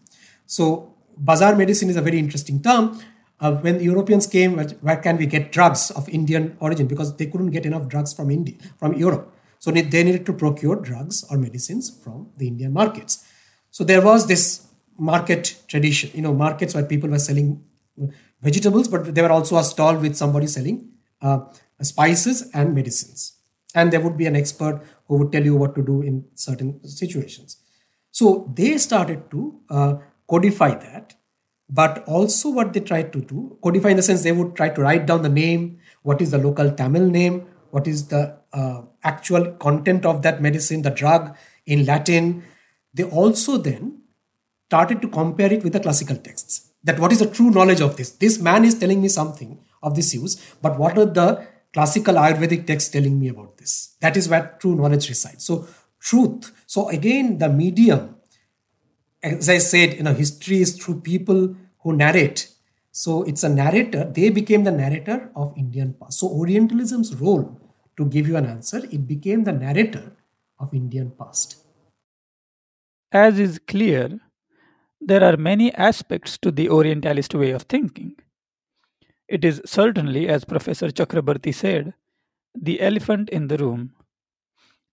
So 0.46 0.96
bazaar 1.18 1.56
medicine 1.56 1.90
is 1.90 1.98
a 1.98 2.02
very 2.02 2.20
interesting 2.26 2.62
term. 2.62 3.00
Uh, 3.40 3.52
when 3.66 3.80
Europeans 3.80 4.26
came, 4.28 4.58
where 4.58 4.98
can 4.98 5.18
we 5.18 5.26
get 5.26 5.52
drugs 5.52 5.92
of 5.92 6.10
Indian 6.10 6.58
origin? 6.60 6.88
Because 6.88 7.16
they 7.16 7.28
couldn't 7.28 7.52
get 7.52 7.66
enough 7.66 7.88
drugs 7.88 8.14
from 8.14 8.32
India, 8.32 8.56
from 8.78 8.94
Europe. 8.94 9.34
So 9.60 9.72
they 9.72 10.04
needed 10.04 10.26
to 10.26 10.34
procure 10.34 10.78
drugs 10.78 11.24
or 11.30 11.38
medicines 11.38 11.90
from 12.04 12.32
the 12.38 12.48
Indian 12.48 12.74
markets. 12.74 13.26
So 13.72 13.84
there 13.84 14.02
was 14.02 14.28
this 14.28 14.68
market 14.98 15.56
tradition, 15.68 16.10
you 16.14 16.22
know, 16.22 16.34
markets 16.34 16.74
where 16.74 16.84
people 16.84 17.10
were 17.10 17.20
selling 17.20 17.64
vegetables, 18.42 18.88
but 18.88 19.14
there 19.14 19.24
were 19.24 19.32
also 19.32 19.58
a 19.58 19.64
stall 19.64 19.96
with 19.96 20.16
somebody 20.16 20.48
selling 20.48 20.90
uh, 21.22 21.40
spices 21.82 22.50
and 22.54 22.74
medicines. 22.74 23.34
And 23.76 23.94
there 23.94 24.02
would 24.02 24.18
be 24.18 24.26
an 24.26 24.36
expert 24.36 24.82
who 25.10 25.18
would 25.18 25.32
tell 25.34 25.44
you 25.44 25.56
what 25.56 25.76
to 25.76 25.84
do 25.84 26.02
in 26.02 26.24
certain 26.36 26.82
situations. 26.88 27.58
So 28.12 28.52
they 28.56 28.78
started 28.78 29.30
to 29.32 29.60
uh, 29.70 29.94
codify 30.30 30.76
that, 30.76 31.16
but 31.70 32.04
also 32.08 32.50
what 32.50 32.72
they 32.74 32.80
tried 32.80 33.12
to 33.14 33.22
do, 33.22 33.58
codify 33.62 33.90
in 33.90 33.98
the 33.98 34.04
sense 34.04 34.24
they 34.24 34.32
would 34.32 34.56
try 34.56 34.70
to 34.70 34.82
write 34.82 35.06
down 35.06 35.24
the 35.24 35.30
name, 35.30 35.80
what 36.04 36.22
is 36.22 36.32
the 36.32 36.38
local 36.38 36.72
Tamil 36.72 37.10
name, 37.10 37.48
what 37.72 37.88
is 37.88 38.08
the 38.08 38.38
uh, 38.54 38.84
actual 39.04 39.52
content 39.54 40.06
of 40.06 40.22
that 40.22 40.42
medicine, 40.42 40.84
the 40.84 40.90
drug 40.90 41.36
in 41.66 41.86
Latin. 41.86 42.44
They 42.94 43.04
also 43.04 43.58
then 43.58 44.04
started 44.68 45.02
to 45.02 45.08
compare 45.08 45.52
it 45.52 45.64
with 45.64 45.74
the 45.74 45.80
classical 45.80 46.16
texts 46.16 46.70
that 46.84 47.00
what 47.00 47.12
is 47.12 47.20
the 47.20 47.26
true 47.26 47.52
knowledge 47.52 47.82
of 47.82 47.98
this 47.98 48.12
this 48.12 48.40
man 48.40 48.64
is 48.64 48.78
telling 48.78 49.02
me 49.02 49.08
something 49.08 49.58
of 49.82 49.96
this 49.96 50.14
use 50.14 50.36
but 50.62 50.78
what 50.78 50.98
are 50.98 51.06
the 51.06 51.48
classical 51.74 52.16
ayurvedic 52.16 52.66
text 52.66 52.94
telling 52.94 53.20
me 53.20 53.30
about 53.30 53.58
this. 53.58 53.96
That 54.02 54.18
is 54.18 54.28
where 54.30 54.58
true 54.60 54.76
knowledge 54.76 55.10
resides. 55.10 55.46
So 55.46 55.68
truth. 56.00 56.52
So 56.66 56.90
again 56.90 57.38
the 57.38 57.50
medium 57.50 58.16
as 59.22 59.50
i 59.50 59.58
said 59.58 59.96
you 59.96 60.04
know 60.04 60.14
history 60.14 60.62
is 60.62 60.78
through 60.78 61.02
people 61.02 61.56
who 61.80 61.96
narrate. 61.96 62.50
So 62.92 63.24
it's 63.24 63.44
a 63.44 63.50
narrator. 63.50 64.06
They 64.06 64.30
became 64.30 64.64
the 64.64 64.72
narrator 64.72 65.32
of 65.36 65.54
indian 65.58 65.94
past. 65.94 66.20
So 66.20 66.28
orientalism's 66.28 67.16
role 67.16 67.60
to 67.98 68.06
give 68.06 68.28
you 68.28 68.38
an 68.38 68.46
answer 68.46 68.82
it 68.92 69.08
became 69.08 69.44
the 69.44 69.52
narrator 69.52 70.12
of 70.60 70.74
indian 70.74 71.12
past. 71.12 71.58
As 73.12 73.40
is 73.40 73.60
clear 73.60 74.20
there 75.02 75.24
are 75.24 75.38
many 75.38 75.74
aspects 75.76 76.38
to 76.40 76.52
the 76.52 76.70
Orientalist 76.70 77.34
way 77.34 77.52
of 77.52 77.64
thinking. 77.64 78.16
It 79.30 79.46
is 79.46 79.62
certainly, 79.66 80.28
as 80.28 80.44
Professor 80.44 80.88
Chakrabarti 80.90 81.54
said, 81.54 81.94
the 82.54 82.82
elephant 82.82 83.30
in 83.30 83.48
the 83.48 83.58
room. 83.58 83.94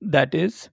That 0.00 0.34
is, 0.34 0.68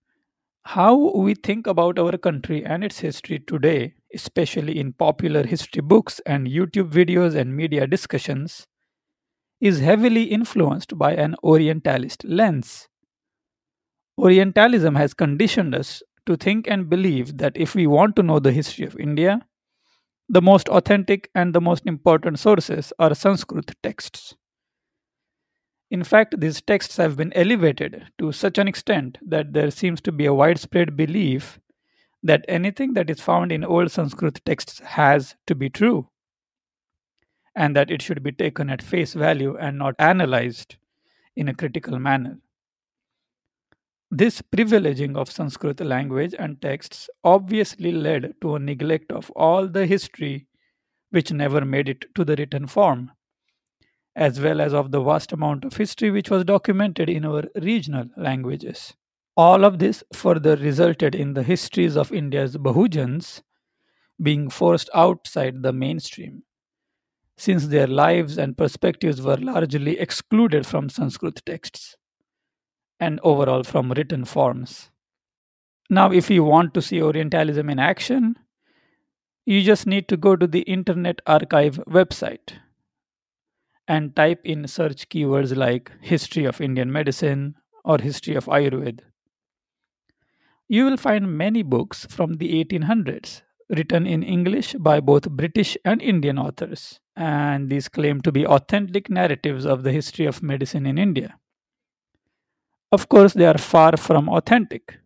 how 0.65 0.95
we 1.15 1.33
think 1.33 1.67
about 1.67 1.97
our 1.97 2.17
country 2.17 2.65
and 2.65 2.83
its 2.83 2.99
history 2.99 3.39
today, 3.39 3.95
especially 4.13 4.79
in 4.79 4.93
popular 4.93 5.45
history 5.45 5.81
books 5.81 6.21
and 6.25 6.47
YouTube 6.47 6.91
videos 6.91 7.35
and 7.35 7.55
media 7.55 7.87
discussions, 7.87 8.67
is 9.61 9.79
heavily 9.79 10.25
influenced 10.25 10.97
by 10.97 11.13
an 11.13 11.35
Orientalist 11.43 12.23
lens. 12.25 12.89
Orientalism 14.17 14.95
has 14.95 15.13
conditioned 15.13 15.75
us 15.75 16.03
to 16.25 16.35
think 16.35 16.67
and 16.67 16.89
believe 16.89 17.37
that 17.37 17.55
if 17.55 17.75
we 17.75 17.87
want 17.87 18.15
to 18.15 18.23
know 18.23 18.39
the 18.39 18.51
history 18.51 18.85
of 18.85 18.97
India, 18.97 19.45
the 20.33 20.41
most 20.41 20.67
authentic 20.69 21.29
and 21.35 21.53
the 21.53 21.61
most 21.61 21.85
important 21.85 22.39
sources 22.39 22.91
are 22.97 23.13
Sanskrit 23.13 23.71
texts. 23.83 24.35
In 25.91 26.03
fact, 26.03 26.39
these 26.39 26.59
texts 26.59 26.97
have 26.97 27.15
been 27.15 27.31
elevated 27.33 28.07
to 28.17 28.31
such 28.31 28.57
an 28.57 28.67
extent 28.67 29.19
that 29.21 29.53
there 29.53 29.69
seems 29.69 30.01
to 30.01 30.11
be 30.11 30.25
a 30.25 30.33
widespread 30.33 30.97
belief 30.97 31.59
that 32.23 32.45
anything 32.47 32.93
that 32.95 33.11
is 33.11 33.21
found 33.21 33.51
in 33.51 33.63
old 33.63 33.91
Sanskrit 33.91 34.41
texts 34.43 34.79
has 34.79 35.35
to 35.45 35.53
be 35.53 35.69
true, 35.69 36.09
and 37.55 37.75
that 37.75 37.91
it 37.91 38.01
should 38.01 38.23
be 38.23 38.31
taken 38.31 38.71
at 38.71 38.81
face 38.81 39.13
value 39.13 39.55
and 39.55 39.77
not 39.77 39.93
analyzed 39.99 40.77
in 41.35 41.47
a 41.47 41.53
critical 41.53 41.99
manner. 41.99 42.39
This 44.15 44.43
privileging 44.43 45.17
of 45.17 45.31
Sanskrit 45.31 45.79
language 45.79 46.35
and 46.37 46.61
texts 46.61 47.09
obviously 47.23 47.91
led 47.91 48.35
to 48.41 48.53
a 48.53 48.59
neglect 48.59 49.11
of 49.11 49.31
all 49.31 49.67
the 49.67 49.87
history 49.87 50.45
which 51.09 51.31
never 51.31 51.65
made 51.65 51.89
it 51.89 52.05
to 52.13 52.23
the 52.23 52.35
written 52.35 52.67
form, 52.67 53.11
as 54.15 54.39
well 54.39 54.61
as 54.61 54.71
of 54.71 54.91
the 54.91 55.01
vast 55.01 55.31
amount 55.31 55.65
of 55.65 55.77
history 55.77 56.11
which 56.11 56.29
was 56.29 56.45
documented 56.45 57.09
in 57.09 57.25
our 57.25 57.45
regional 57.55 58.05
languages. 58.15 58.93
All 59.35 59.65
of 59.65 59.79
this 59.79 60.03
further 60.13 60.57
resulted 60.57 61.15
in 61.15 61.33
the 61.33 61.41
histories 61.41 61.97
of 61.97 62.11
India's 62.11 62.55
Bahujans 62.55 63.41
being 64.21 64.47
forced 64.47 64.91
outside 64.93 65.63
the 65.63 65.73
mainstream, 65.73 66.43
since 67.35 67.65
their 67.65 67.87
lives 67.87 68.37
and 68.37 68.55
perspectives 68.55 69.23
were 69.23 69.37
largely 69.37 69.97
excluded 69.97 70.67
from 70.67 70.87
Sanskrit 70.87 71.41
texts 71.47 71.97
and 73.05 73.19
overall 73.31 73.63
from 73.63 73.91
written 73.91 74.25
forms. 74.33 74.89
Now, 75.89 76.11
if 76.11 76.29
you 76.29 76.43
want 76.43 76.73
to 76.73 76.81
see 76.81 77.01
Orientalism 77.01 77.69
in 77.69 77.79
action, 77.79 78.35
you 79.45 79.61
just 79.61 79.85
need 79.85 80.07
to 80.07 80.17
go 80.17 80.35
to 80.35 80.47
the 80.47 80.61
Internet 80.61 81.21
Archive 81.27 81.79
website 81.99 82.53
and 83.87 84.15
type 84.15 84.41
in 84.45 84.67
search 84.67 85.09
keywords 85.09 85.55
like 85.55 85.91
history 86.01 86.45
of 86.45 86.61
Indian 86.61 86.91
medicine 86.91 87.55
or 87.83 87.97
history 87.97 88.35
of 88.35 88.45
Ayurveda. 88.45 89.01
You 90.69 90.85
will 90.85 90.97
find 90.97 91.37
many 91.37 91.61
books 91.61 92.05
from 92.09 92.35
the 92.35 92.63
1800s 92.63 93.41
written 93.69 94.07
in 94.07 94.23
English 94.23 94.73
by 94.79 94.99
both 95.01 95.29
British 95.29 95.77
and 95.83 96.01
Indian 96.01 96.39
authors, 96.39 96.99
and 97.15 97.69
these 97.69 97.89
claim 97.89 98.21
to 98.21 98.31
be 98.31 98.45
authentic 98.45 99.09
narratives 99.09 99.65
of 99.65 99.83
the 99.83 99.91
history 99.91 100.25
of 100.25 100.41
medicine 100.41 100.85
in 100.85 100.97
India. 100.97 101.37
Of 102.93 103.09
course, 103.09 103.33
they 103.33 103.47
are 103.47 103.57
far 103.57 103.97
from 103.97 104.29
authentic, 104.29 104.99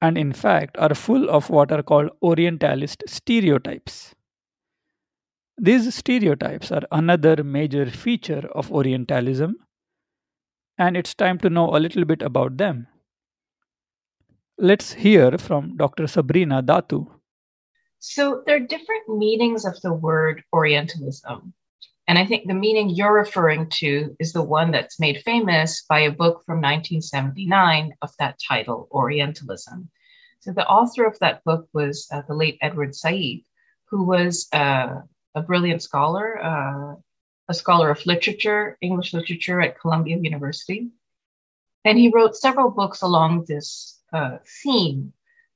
and 0.00 0.16
in 0.16 0.32
fact 0.32 0.78
are 0.78 0.94
full 0.94 1.28
of 1.28 1.50
what 1.50 1.70
are 1.70 1.82
called 1.82 2.08
Orientalist 2.22 3.02
stereotypes. 3.06 4.14
These 5.58 5.94
stereotypes 5.94 6.72
are 6.72 6.80
another 6.90 7.44
major 7.44 7.84
feature 7.90 8.48
of 8.54 8.72
Orientalism, 8.72 9.54
and 10.78 10.96
it's 10.96 11.14
time 11.14 11.36
to 11.40 11.50
know 11.50 11.76
a 11.76 11.82
little 11.84 12.06
bit 12.06 12.22
about 12.22 12.56
them. 12.56 12.86
Let's 14.56 14.94
hear 14.94 15.36
from 15.36 15.76
Dr. 15.76 16.06
Sabrina 16.06 16.62
Datoo. 16.62 17.06
So, 17.98 18.42
there 18.46 18.56
are 18.56 18.66
different 18.74 19.10
meanings 19.10 19.66
of 19.66 19.78
the 19.82 19.92
word 19.92 20.42
Orientalism. 20.54 21.52
And 22.12 22.18
I 22.18 22.26
think 22.26 22.46
the 22.46 22.52
meaning 22.52 22.90
you're 22.90 23.14
referring 23.14 23.70
to 23.80 24.14
is 24.20 24.34
the 24.34 24.42
one 24.42 24.70
that's 24.70 25.00
made 25.00 25.22
famous 25.22 25.86
by 25.88 26.00
a 26.00 26.10
book 26.10 26.42
from 26.44 26.56
1979 26.56 27.94
of 28.02 28.10
that 28.18 28.38
title, 28.46 28.86
Orientalism. 28.90 29.88
So, 30.40 30.52
the 30.52 30.68
author 30.68 31.06
of 31.06 31.18
that 31.20 31.42
book 31.44 31.70
was 31.72 32.06
uh, 32.12 32.20
the 32.28 32.34
late 32.34 32.58
Edward 32.60 32.94
Said, 32.94 33.40
who 33.86 34.04
was 34.04 34.46
uh, 34.52 34.96
a 35.34 35.40
brilliant 35.40 35.82
scholar, 35.82 36.38
uh, 36.44 36.96
a 37.48 37.54
scholar 37.54 37.88
of 37.88 38.04
literature, 38.04 38.76
English 38.82 39.14
literature 39.14 39.62
at 39.62 39.80
Columbia 39.80 40.18
University. 40.18 40.90
And 41.86 41.98
he 41.98 42.12
wrote 42.14 42.36
several 42.36 42.70
books 42.70 43.00
along 43.00 43.46
this 43.48 43.98
uh, 44.12 44.36
theme. 44.62 45.14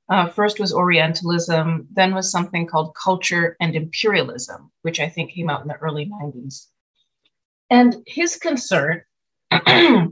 Uh, 0.09 0.27
first 0.29 0.59
was 0.59 0.73
Orientalism, 0.73 1.87
then 1.91 2.15
was 2.15 2.31
something 2.31 2.65
called 2.65 2.95
Culture 2.95 3.57
and 3.59 3.75
Imperialism, 3.75 4.71
which 4.81 4.99
I 4.99 5.09
think 5.09 5.31
came 5.31 5.49
out 5.49 5.61
in 5.61 5.67
the 5.67 5.75
early 5.75 6.05
90s. 6.05 6.67
And 7.69 7.97
his 8.07 8.37
concern, 8.37 9.03
uh, 9.51 10.07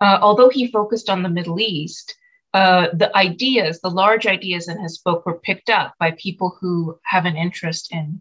although 0.00 0.48
he 0.48 0.72
focused 0.72 1.08
on 1.08 1.22
the 1.22 1.28
Middle 1.28 1.60
East, 1.60 2.16
uh, 2.54 2.88
the 2.92 3.14
ideas, 3.16 3.80
the 3.80 3.90
large 3.90 4.26
ideas 4.26 4.68
in 4.68 4.80
his 4.80 4.98
book 4.98 5.24
were 5.24 5.38
picked 5.38 5.70
up 5.70 5.94
by 6.00 6.12
people 6.12 6.56
who 6.60 6.98
have 7.04 7.24
an 7.24 7.36
interest 7.36 7.92
in 7.92 8.20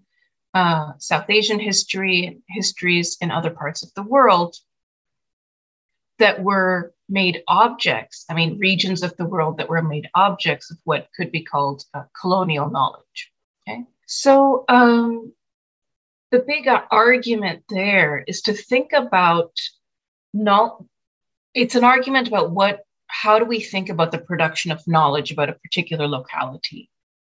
uh, 0.54 0.92
South 1.00 1.30
Asian 1.30 1.60
history, 1.60 2.40
histories 2.50 3.18
in 3.22 3.32
other 3.32 3.50
parts 3.50 3.84
of 3.84 3.94
the 3.96 4.04
world 4.04 4.56
that 6.20 6.44
were 6.44 6.94
made 7.10 7.44
objects, 7.48 8.26
I 8.30 8.34
mean, 8.34 8.58
regions 8.60 9.04
of 9.04 9.16
the 9.18 9.26
world 9.26 9.58
that 9.58 9.70
were 9.70 9.82
made 9.82 10.10
objects 10.14 10.72
of 10.72 10.78
what 10.84 11.10
could 11.16 11.32
be 11.32 11.44
called 11.44 11.84
uh, 11.94 12.04
colonial 12.20 12.70
knowledge. 12.70 13.32
Okay. 13.68 13.84
So 14.06 14.66
um, 14.68 15.34
the 16.32 16.40
big 16.40 16.68
argument 16.92 17.64
there 17.70 18.24
is 18.28 18.42
to 18.42 18.54
think 18.54 18.92
about 18.94 19.52
not, 20.34 20.84
it's 21.54 21.76
an 21.76 21.84
argument 21.84 22.28
about 22.28 22.52
what, 22.52 22.84
how 23.08 23.40
do 23.40 23.46
we 23.46 23.62
think 23.62 23.90
about 23.90 24.12
the 24.12 24.18
production 24.18 24.72
of 24.72 24.86
knowledge 24.88 25.32
about 25.32 25.50
a 25.50 25.54
particular 25.54 26.08
locality? 26.08 26.90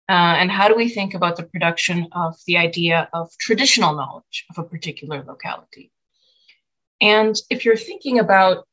Uh, 0.08 0.38
and 0.40 0.52
how 0.52 0.68
do 0.68 0.76
we 0.76 0.88
think 0.88 1.14
about 1.16 1.36
the 1.36 1.44
production 1.44 2.08
of 2.12 2.36
the 2.46 2.58
idea 2.58 3.10
of 3.12 3.30
traditional 3.40 3.96
knowledge 3.96 4.46
of 4.50 4.58
a 4.58 4.64
particular 4.64 5.24
locality? 5.24 5.92
And 7.02 7.36
if 7.50 7.66
you're 7.66 7.76
thinking 7.76 8.20
about 8.20 8.66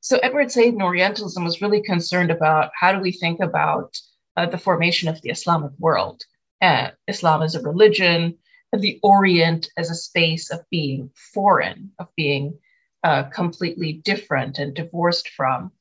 so 0.00 0.18
Edward 0.22 0.50
Said 0.50 0.74
in 0.74 0.82
Orientalism 0.82 1.44
was 1.44 1.62
really 1.62 1.82
concerned 1.82 2.30
about 2.30 2.70
how 2.78 2.92
do 2.92 3.00
we 3.00 3.12
think 3.12 3.40
about 3.40 3.98
uh, 4.36 4.46
the 4.46 4.58
formation 4.58 5.08
of 5.08 5.20
the 5.22 5.30
Islamic 5.30 5.72
world. 5.78 6.22
Uh, 6.60 6.90
Islam 7.08 7.42
as 7.42 7.54
a 7.54 7.62
religion, 7.62 8.36
the 8.72 8.98
Orient 9.02 9.70
as 9.76 9.90
a 9.90 9.94
space 9.94 10.50
of 10.50 10.68
being 10.70 11.10
foreign, 11.14 11.92
of 11.98 12.08
being 12.16 12.58
uh, 13.02 13.24
completely 13.24 13.94
different 13.94 14.58
and 14.58 14.74
divorced 14.74 15.28
from 15.30 15.72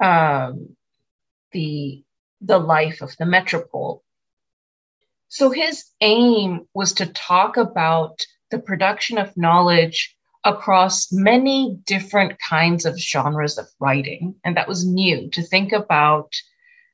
um, 0.00 0.76
the, 1.52 2.04
the 2.40 2.58
life 2.58 3.00
of 3.00 3.16
the 3.16 3.26
metropole. 3.26 4.02
So 5.28 5.50
his 5.50 5.84
aim 6.00 6.68
was 6.74 6.92
to 6.94 7.06
talk 7.06 7.56
about 7.56 8.24
the 8.50 8.58
production 8.58 9.18
of 9.18 9.36
knowledge 9.36 10.16
across 10.44 11.10
many 11.10 11.78
different 11.86 12.38
kinds 12.38 12.84
of 12.84 12.98
genres 12.98 13.58
of 13.58 13.66
writing. 13.80 14.34
And 14.44 14.56
that 14.56 14.68
was 14.68 14.84
new 14.84 15.30
to 15.30 15.42
think 15.42 15.72
about 15.72 16.32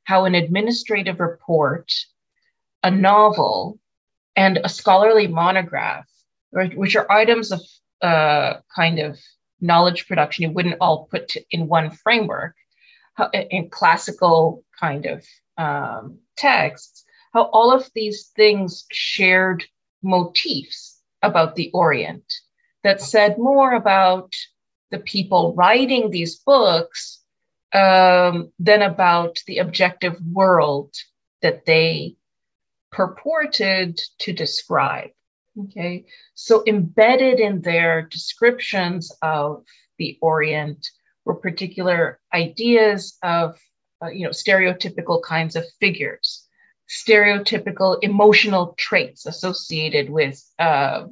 how 0.05 0.25
an 0.25 0.35
administrative 0.35 1.21
report, 1.21 1.93
a 2.83 2.91
novel, 2.91 3.79
and 4.37 4.59
a 4.63 4.69
scholarly 4.69 5.27
monograph, 5.27 6.07
which 6.53 6.97
are 6.97 7.11
items 7.11 7.53
of 7.53 7.61
uh, 8.03 8.55
kind 8.75 8.99
of 8.99 9.19
knowledge 9.61 10.07
production 10.07 10.45
you 10.45 10.51
wouldn't 10.51 10.81
all 10.81 11.09
put 11.11 11.37
in 11.51 11.69
one 11.69 11.91
framework, 11.91 12.55
in 13.33 13.69
classical 13.69 14.65
kind 14.79 15.07
of 15.07 15.25
um, 15.59 16.19
texts, 16.37 17.05
how 17.35 17.43
all 17.43 17.73
of 17.73 17.91
these 17.95 18.29
things 18.35 18.87
shared 18.91 19.65
motifs 20.03 21.01
about 21.23 21.55
the 21.55 21.71
Orient 21.75 22.25
that 22.83 23.01
said 23.01 23.39
more 23.39 23.73
about 23.75 24.35
the 24.91 24.99
people 24.99 25.55
writing 25.55 26.11
these 26.11 26.37
books 26.37 27.21
um, 27.73 28.53
than 28.59 28.83
about 28.83 29.39
the 29.47 29.59
objective 29.59 30.17
world 30.33 30.95
that 31.43 31.65
they 31.65 32.17
purported 32.91 34.01
to 34.19 34.33
describe. 34.33 35.11
Okay, 35.59 36.07
so 36.35 36.63
embedded 36.67 37.41
in 37.41 37.61
their 37.61 38.03
descriptions 38.03 39.13
of 39.21 39.65
the 39.99 40.17
Orient 40.21 40.89
were 41.25 41.35
particular 41.35 42.19
ideas 42.33 43.19
of, 43.23 43.61
uh, 44.03 44.09
you 44.09 44.25
know, 44.25 44.31
stereotypical 44.31 45.23
kinds 45.23 45.57
of 45.57 45.65
figures, 45.81 46.47
stereotypical 46.89 47.99
emotional 48.03 48.75
traits 48.79 49.27
associated 49.27 50.09
with 50.09 50.43
uh, 50.59 51.07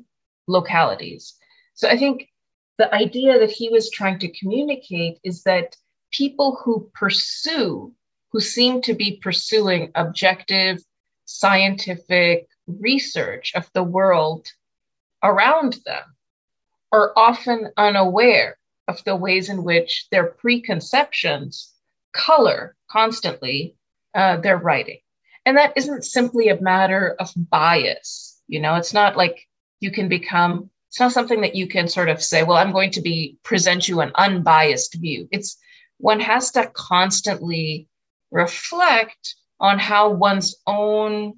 localities. 0.46 1.34
So 1.78 1.88
I 1.88 1.96
think 1.96 2.28
the 2.76 2.92
idea 2.92 3.38
that 3.38 3.52
he 3.52 3.68
was 3.68 3.88
trying 3.88 4.18
to 4.18 4.32
communicate 4.32 5.20
is 5.22 5.44
that 5.44 5.76
people 6.10 6.56
who 6.56 6.90
pursue, 6.92 7.94
who 8.32 8.40
seem 8.40 8.82
to 8.82 8.94
be 8.94 9.20
pursuing 9.22 9.92
objective 9.94 10.82
scientific 11.24 12.48
research 12.66 13.52
of 13.54 13.70
the 13.74 13.84
world 13.84 14.48
around 15.22 15.78
them, 15.86 16.02
are 16.90 17.12
often 17.14 17.70
unaware 17.76 18.58
of 18.88 19.04
the 19.04 19.14
ways 19.14 19.48
in 19.48 19.62
which 19.62 20.08
their 20.10 20.26
preconceptions 20.26 21.72
color 22.12 22.74
constantly 22.90 23.76
uh, 24.14 24.36
their 24.38 24.56
writing. 24.56 24.98
And 25.46 25.56
that 25.56 25.74
isn't 25.76 26.04
simply 26.04 26.48
a 26.48 26.60
matter 26.60 27.14
of 27.20 27.30
bias. 27.36 28.42
You 28.48 28.58
know, 28.58 28.74
it's 28.74 28.94
not 28.94 29.16
like 29.16 29.46
you 29.78 29.92
can 29.92 30.08
become 30.08 30.70
it's 30.88 31.00
not 31.00 31.12
something 31.12 31.42
that 31.42 31.54
you 31.54 31.66
can 31.66 31.86
sort 31.86 32.08
of 32.08 32.22
say, 32.22 32.42
well, 32.42 32.56
I'm 32.56 32.72
going 32.72 32.92
to 32.92 33.02
be 33.02 33.36
present 33.42 33.88
you 33.88 34.00
an 34.00 34.12
unbiased 34.14 34.94
view. 34.94 35.28
It's 35.30 35.58
one 35.98 36.20
has 36.20 36.50
to 36.52 36.70
constantly 36.72 37.88
reflect 38.30 39.34
on 39.60 39.78
how 39.78 40.10
one's 40.10 40.56
own 40.66 41.34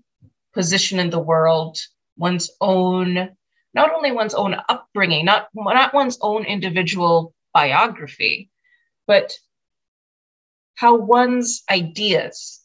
position 0.54 1.00
in 1.00 1.10
the 1.10 1.18
world, 1.18 1.78
one's 2.16 2.50
own, 2.60 3.30
not 3.74 3.92
only 3.92 4.12
one's 4.12 4.34
own 4.34 4.54
upbringing, 4.68 5.24
not, 5.24 5.48
not 5.54 5.94
one's 5.94 6.18
own 6.20 6.44
individual 6.44 7.34
biography, 7.52 8.50
but 9.06 9.32
how 10.74 10.96
one's 10.96 11.62
ideas 11.68 12.60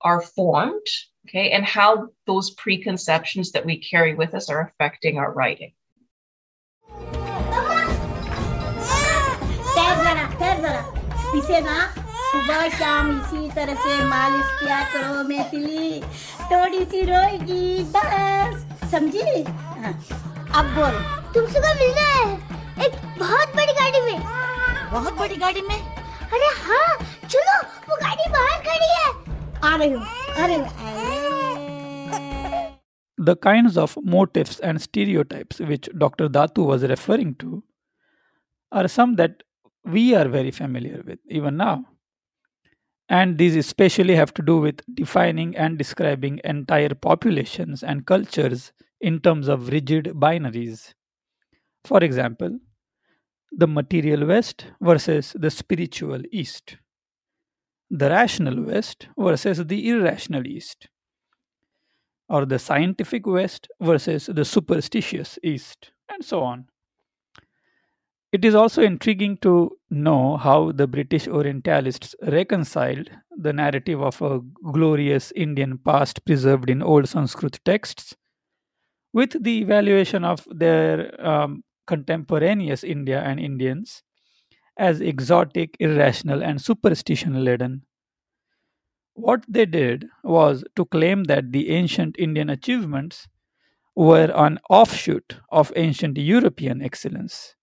are 0.00 0.20
formed 0.20 0.86
okay, 1.27 1.51
and 1.51 1.65
how 1.65 2.09
those 2.27 2.51
preconceptions 2.51 3.51
that 3.51 3.65
we 3.65 3.77
carry 3.79 4.13
with 4.15 4.33
us 4.33 4.49
are 4.49 4.61
affecting 4.61 5.17
our 5.17 5.31
writing. 5.33 5.73
सुबह 12.31 12.67
शाम 12.69 13.09
इसी 13.11 13.49
तरह 13.55 13.75
से 13.83 14.03
मालिश 14.05 14.51
किया 14.59 14.81
करो 14.91 15.23
मैथिली 15.29 16.01
थोड़ी 16.51 16.83
सी 16.91 17.01
रोएगी 17.09 17.83
बस 17.95 18.91
समझी 18.91 19.43
हाँ, 19.43 19.93
अब 20.59 20.69
बोल 20.75 20.95
तुमसे 21.33 21.59
कब 21.59 21.79
मिलना 21.81 22.05
है 22.11 22.85
एक 22.85 22.95
बहुत 23.19 23.55
बड़ी 23.55 23.73
गाड़ी 23.79 24.01
में 24.05 24.21
बहुत 24.91 25.17
बड़ी 25.19 25.35
गाड़ी 25.43 25.61
में 25.61 25.75
अरे 25.75 26.47
हाँ 26.61 26.87
चलो 27.27 27.59
वो 27.89 27.97
गाड़ी 28.03 28.29
बाहर 28.31 28.63
खड़ी 28.69 28.89
है 28.95 29.09
आ 29.63 29.75
रही 29.75 29.91
हूँ 29.91 30.05
The 33.18 33.36
kinds 33.36 33.78
of 33.78 33.96
motifs 34.02 34.60
and 34.60 34.80
stereotypes 34.80 35.60
which 35.60 35.88
Dr. 35.96 36.28
Datoo 36.28 36.66
was 36.66 36.82
referring 36.82 37.34
to 37.36 37.62
are 38.70 38.88
some 38.88 39.16
that 39.16 39.42
we 39.84 40.14
are 40.14 40.28
very 40.28 40.50
familiar 40.50 41.02
with 41.06 41.18
even 41.28 41.56
now. 41.56 41.86
And 43.08 43.38
these 43.38 43.56
especially 43.56 44.16
have 44.16 44.34
to 44.34 44.42
do 44.42 44.58
with 44.58 44.82
defining 44.94 45.56
and 45.56 45.78
describing 45.78 46.40
entire 46.44 46.94
populations 46.94 47.82
and 47.82 48.04
cultures 48.04 48.72
in 49.00 49.20
terms 49.20 49.48
of 49.48 49.68
rigid 49.68 50.06
binaries. 50.16 50.92
For 51.84 52.02
example, 52.04 52.58
the 53.52 53.68
material 53.68 54.26
West 54.26 54.66
versus 54.82 55.34
the 55.38 55.50
spiritual 55.50 56.20
East, 56.30 56.76
the 57.90 58.10
rational 58.10 58.64
West 58.64 59.08
versus 59.18 59.64
the 59.66 59.88
irrational 59.88 60.46
East, 60.46 60.88
or 62.28 62.44
the 62.44 62.58
scientific 62.58 63.26
West 63.26 63.68
versus 63.80 64.26
the 64.26 64.44
superstitious 64.44 65.38
East, 65.42 65.92
and 66.08 66.24
so 66.24 66.42
on. 66.42 66.66
It 68.32 68.44
is 68.44 68.54
also 68.54 68.82
intriguing 68.82 69.38
to 69.38 69.78
know 69.88 70.36
how 70.36 70.72
the 70.72 70.86
British 70.86 71.26
Orientalists 71.26 72.14
reconciled 72.22 73.08
the 73.30 73.52
narrative 73.52 74.02
of 74.02 74.20
a 74.20 74.40
glorious 74.72 75.32
Indian 75.36 75.78
past 75.78 76.24
preserved 76.24 76.68
in 76.68 76.82
old 76.82 77.08
Sanskrit 77.08 77.60
texts 77.64 78.16
with 79.12 79.42
the 79.42 79.60
evaluation 79.62 80.24
of 80.24 80.46
their 80.50 81.18
um, 81.24 81.62
contemporaneous 81.86 82.84
India 82.84 83.22
and 83.22 83.40
Indians 83.40 84.02
as 84.78 85.00
exotic, 85.00 85.76
irrational, 85.80 86.42
and 86.42 86.60
superstition 86.60 87.44
laden. 87.44 87.82
What 89.14 89.44
they 89.48 89.66
did 89.66 90.08
was 90.22 90.62
to 90.76 90.84
claim 90.84 91.24
that 91.24 91.50
the 91.50 91.70
ancient 91.70 92.14
Indian 92.18 92.48
achievements 92.50 93.26
were 93.96 94.30
an 94.34 94.58
offshoot 94.70 95.38
of 95.50 95.72
ancient 95.76 96.18
European 96.18 96.82
excellence 96.82 97.54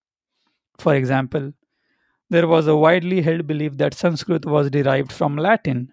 for 0.78 0.94
example, 0.94 1.52
there 2.30 2.48
was 2.48 2.66
a 2.66 2.76
widely 2.76 3.22
held 3.22 3.46
belief 3.46 3.76
that 3.78 3.94
Sanskrit 3.94 4.46
was 4.46 4.70
derived 4.70 5.12
from 5.12 5.36
Latin 5.36 5.92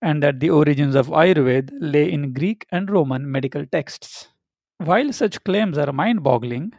and 0.00 0.22
that 0.22 0.40
the 0.40 0.50
origins 0.50 0.94
of 0.94 1.08
Ayurveda 1.08 1.70
lay 1.80 2.10
in 2.10 2.32
Greek 2.32 2.66
and 2.70 2.90
Roman 2.90 3.30
medical 3.30 3.66
texts. 3.66 4.28
While 4.78 5.12
such 5.12 5.42
claims 5.44 5.76
are 5.76 5.92
mind 5.92 6.22
boggling, 6.22 6.72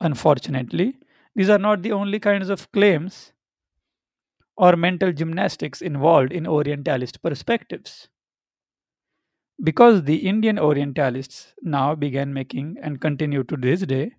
unfortunately, 0.00 0.96
these 1.38 1.48
are 1.48 1.58
not 1.58 1.82
the 1.82 1.92
only 1.92 2.18
kinds 2.18 2.48
of 2.48 2.70
claims 2.72 3.32
or 4.56 4.74
mental 4.74 5.12
gymnastics 5.12 5.80
involved 5.80 6.32
in 6.32 6.48
Orientalist 6.48 7.22
perspectives. 7.22 8.08
Because 9.62 10.02
the 10.02 10.28
Indian 10.28 10.58
Orientalists 10.58 11.54
now 11.62 11.94
began 11.94 12.34
making 12.34 12.76
and 12.82 13.00
continue 13.00 13.44
to 13.44 13.56
this 13.56 13.82
day 13.82 14.16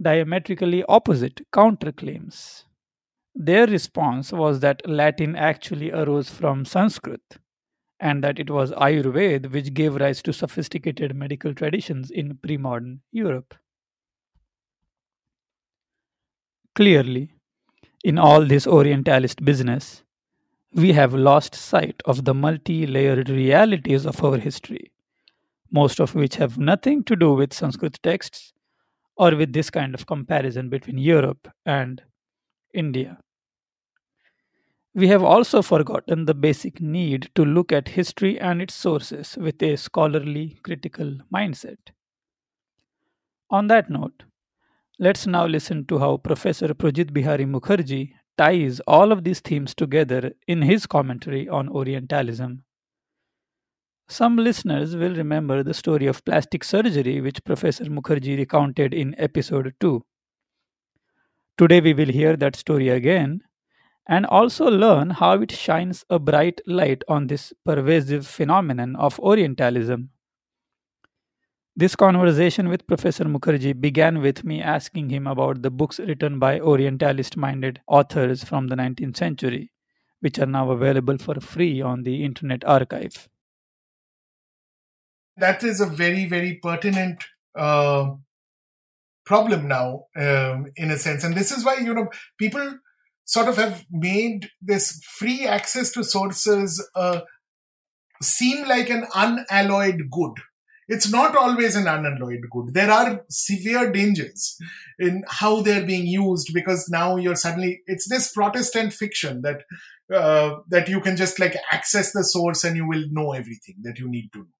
diametrically 0.00 0.82
opposite 0.88 1.42
counterclaims. 1.52 2.64
Their 3.34 3.66
response 3.66 4.32
was 4.32 4.60
that 4.60 4.88
Latin 4.88 5.36
actually 5.36 5.92
arose 5.92 6.30
from 6.30 6.64
Sanskrit 6.64 7.36
and 8.00 8.24
that 8.24 8.38
it 8.38 8.48
was 8.48 8.72
Ayurveda 8.72 9.52
which 9.52 9.74
gave 9.74 9.96
rise 9.96 10.22
to 10.22 10.32
sophisticated 10.32 11.14
medical 11.14 11.52
traditions 11.54 12.10
in 12.10 12.38
pre 12.38 12.56
modern 12.56 13.02
Europe. 13.12 13.54
Clearly, 16.74 17.34
in 18.04 18.18
all 18.18 18.44
this 18.46 18.66
Orientalist 18.66 19.44
business, 19.44 20.02
we 20.74 20.92
have 20.92 21.14
lost 21.14 21.54
sight 21.54 22.02
of 22.06 22.24
the 22.24 22.34
multi 22.34 22.86
layered 22.86 23.28
realities 23.28 24.06
of 24.06 24.24
our 24.24 24.38
history, 24.38 24.90
most 25.70 26.00
of 26.00 26.14
which 26.14 26.36
have 26.36 26.58
nothing 26.58 27.04
to 27.04 27.16
do 27.16 27.34
with 27.34 27.52
Sanskrit 27.52 27.98
texts 28.02 28.54
or 29.16 29.36
with 29.36 29.52
this 29.52 29.70
kind 29.70 29.94
of 29.94 30.06
comparison 30.06 30.70
between 30.70 30.98
Europe 30.98 31.48
and 31.66 32.02
India. 32.72 33.18
We 34.94 35.08
have 35.08 35.22
also 35.22 35.60
forgotten 35.62 36.24
the 36.24 36.34
basic 36.34 36.80
need 36.80 37.30
to 37.34 37.44
look 37.44 37.72
at 37.72 37.88
history 37.88 38.40
and 38.40 38.62
its 38.62 38.74
sources 38.74 39.36
with 39.36 39.62
a 39.62 39.76
scholarly, 39.76 40.58
critical 40.62 41.18
mindset. 41.34 41.78
On 43.50 43.66
that 43.68 43.90
note, 43.90 44.24
let's 44.98 45.26
now 45.26 45.46
listen 45.46 45.84
to 45.86 45.98
how 45.98 46.16
Professor 46.16 46.68
Projit 46.74 47.12
Bihari 47.12 47.44
Mukharji 47.44 48.12
ties 48.38 48.80
all 48.86 49.12
of 49.12 49.24
these 49.24 49.40
themes 49.40 49.74
together 49.74 50.32
in 50.46 50.62
his 50.62 50.86
commentary 50.86 51.48
on 51.48 51.68
Orientalism 51.68 52.64
some 54.12 54.36
listeners 54.36 54.94
will 54.94 55.14
remember 55.14 55.62
the 55.62 55.72
story 55.72 56.06
of 56.06 56.24
plastic 56.24 56.62
surgery 56.64 57.20
which 57.20 57.42
Professor 57.44 57.84
Mukharji 57.84 58.36
recounted 58.36 58.92
in 58.92 59.14
episode 59.18 59.74
2. 59.80 60.04
Today 61.56 61.80
we 61.80 61.94
will 61.94 62.08
hear 62.08 62.36
that 62.36 62.54
story 62.54 62.90
again 62.90 63.40
and 64.06 64.26
also 64.26 64.66
learn 64.66 65.10
how 65.10 65.40
it 65.40 65.50
shines 65.50 66.04
a 66.10 66.18
bright 66.18 66.60
light 66.66 67.02
on 67.08 67.26
this 67.26 67.54
pervasive 67.64 68.26
phenomenon 68.26 68.96
of 68.96 69.18
Orientalism. 69.20 70.10
This 71.74 71.96
conversation 71.96 72.68
with 72.68 72.86
Professor 72.86 73.24
Mukharji 73.24 73.80
began 73.80 74.20
with 74.20 74.44
me 74.44 74.60
asking 74.60 75.08
him 75.08 75.26
about 75.26 75.62
the 75.62 75.70
books 75.70 75.98
written 75.98 76.38
by 76.38 76.60
Orientalist 76.60 77.38
minded 77.38 77.80
authors 77.86 78.44
from 78.44 78.66
the 78.66 78.74
19th 78.74 79.16
century, 79.16 79.72
which 80.20 80.38
are 80.38 80.44
now 80.44 80.70
available 80.70 81.16
for 81.16 81.40
free 81.40 81.80
on 81.80 82.02
the 82.02 82.24
Internet 82.24 82.62
Archive. 82.66 83.26
That 85.38 85.64
is 85.64 85.80
a 85.80 85.86
very 85.86 86.26
very 86.26 86.60
pertinent 86.62 87.24
uh, 87.56 88.16
problem 89.24 89.66
now 89.66 90.04
um, 90.14 90.66
in 90.76 90.90
a 90.90 90.98
sense. 90.98 91.24
And 91.24 91.34
this 91.34 91.50
is 91.50 91.64
why 91.64 91.78
you 91.78 91.94
know 91.94 92.08
people 92.36 92.80
sort 93.24 93.48
of 93.48 93.56
have 93.56 93.86
made 93.90 94.50
this 94.60 95.02
free 95.04 95.46
access 95.46 95.90
to 95.92 96.04
sources 96.04 96.86
uh, 96.94 97.22
seem 98.20 98.68
like 98.68 98.90
an 98.90 99.06
unalloyed 99.14 100.10
good 100.10 100.34
it's 100.88 101.10
not 101.10 101.36
always 101.36 101.76
an 101.76 101.86
unalloyed 101.86 102.44
good 102.50 102.74
there 102.74 102.90
are 102.90 103.24
severe 103.28 103.90
dangers 103.92 104.56
in 104.98 105.22
how 105.28 105.62
they're 105.62 105.86
being 105.86 106.06
used 106.06 106.50
because 106.52 106.88
now 106.88 107.16
you're 107.16 107.36
suddenly 107.36 107.82
it's 107.86 108.08
this 108.08 108.32
protestant 108.32 108.92
fiction 108.92 109.42
that 109.42 109.62
uh, 110.12 110.56
that 110.68 110.88
you 110.88 111.00
can 111.00 111.16
just 111.16 111.38
like 111.38 111.56
access 111.70 112.12
the 112.12 112.24
source 112.24 112.64
and 112.64 112.76
you 112.76 112.86
will 112.86 113.04
know 113.10 113.32
everything 113.32 113.76
that 113.82 113.98
you 113.98 114.08
need 114.08 114.30
to 114.32 114.40
know 114.40 114.56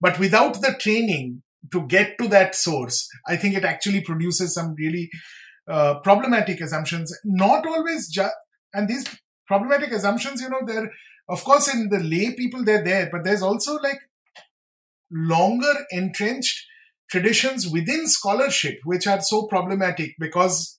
but 0.00 0.18
without 0.18 0.60
the 0.60 0.74
training 0.78 1.42
to 1.72 1.86
get 1.86 2.18
to 2.18 2.28
that 2.28 2.54
source, 2.54 3.08
I 3.26 3.36
think 3.36 3.54
it 3.54 3.64
actually 3.64 4.00
produces 4.00 4.54
some 4.54 4.74
really 4.74 5.10
uh, 5.68 6.00
problematic 6.00 6.60
assumptions. 6.60 7.16
Not 7.24 7.66
always 7.66 8.08
just, 8.08 8.34
and 8.72 8.88
these 8.88 9.06
problematic 9.46 9.92
assumptions, 9.92 10.40
you 10.40 10.48
know, 10.48 10.60
they're, 10.64 10.90
of 11.28 11.44
course, 11.44 11.72
in 11.72 11.88
the 11.88 11.98
lay 11.98 12.34
people, 12.34 12.64
they're 12.64 12.84
there, 12.84 13.08
but 13.10 13.24
there's 13.24 13.42
also 13.42 13.74
like 13.76 14.00
longer 15.10 15.72
entrenched 15.90 16.66
traditions 17.10 17.68
within 17.68 18.06
scholarship, 18.06 18.78
which 18.84 19.06
are 19.06 19.20
so 19.20 19.46
problematic 19.46 20.14
because 20.18 20.78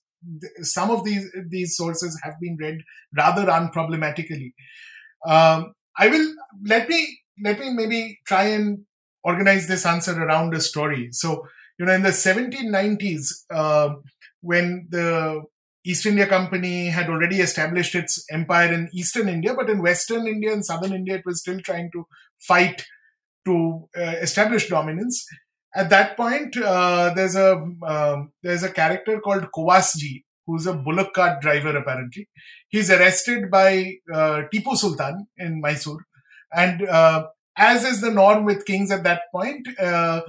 some 0.62 0.90
of 0.90 1.04
these 1.04 1.30
these 1.48 1.76
sources 1.76 2.18
have 2.22 2.34
been 2.40 2.56
read 2.60 2.78
rather 3.16 3.46
unproblematically. 3.46 4.52
Um, 5.26 5.72
I 5.98 6.08
will 6.08 6.34
let 6.66 6.88
me 6.88 7.18
let 7.42 7.58
me 7.58 7.70
maybe 7.72 8.18
try 8.26 8.44
and 8.44 8.84
organize 9.24 9.66
this 9.66 9.86
answer 9.86 10.12
around 10.22 10.54
a 10.54 10.60
story. 10.60 11.08
So, 11.12 11.46
you 11.78 11.86
know, 11.86 11.92
in 11.92 12.02
the 12.02 12.10
1790s, 12.10 13.44
uh, 13.52 13.94
when 14.40 14.86
the 14.90 15.42
East 15.84 16.06
India 16.06 16.26
Company 16.26 16.88
had 16.88 17.08
already 17.08 17.40
established 17.40 17.94
its 17.94 18.24
empire 18.30 18.72
in 18.72 18.90
Eastern 18.92 19.28
India, 19.28 19.54
but 19.54 19.70
in 19.70 19.82
Western 19.82 20.26
India 20.26 20.52
and 20.52 20.64
Southern 20.64 20.92
India, 20.92 21.16
it 21.16 21.26
was 21.26 21.40
still 21.40 21.58
trying 21.60 21.90
to 21.92 22.06
fight 22.38 22.84
to 23.46 23.88
uh, 23.96 24.16
establish 24.22 24.68
dominance. 24.68 25.26
At 25.74 25.90
that 25.90 26.16
point, 26.16 26.56
uh, 26.56 27.12
there's 27.14 27.36
a 27.36 27.52
um, 27.86 28.32
there's 28.42 28.62
a 28.62 28.72
character 28.72 29.20
called 29.20 29.46
Kovasji, 29.54 30.24
who's 30.46 30.66
a 30.66 30.74
bullock 30.74 31.12
cart 31.12 31.40
driver. 31.40 31.76
Apparently, 31.76 32.28
he's 32.68 32.90
arrested 32.90 33.50
by 33.50 33.94
uh, 34.12 34.42
Tipu 34.52 34.76
Sultan 34.76 35.28
in 35.38 35.60
Mysore, 35.60 36.04
and 36.52 36.82
uh, 36.82 37.26
as 37.56 37.84
is 37.84 38.00
the 38.00 38.10
norm 38.10 38.44
with 38.44 38.66
kings 38.66 38.90
at 38.90 39.04
that 39.04 39.22
point, 39.32 39.68
uh, 39.78 40.22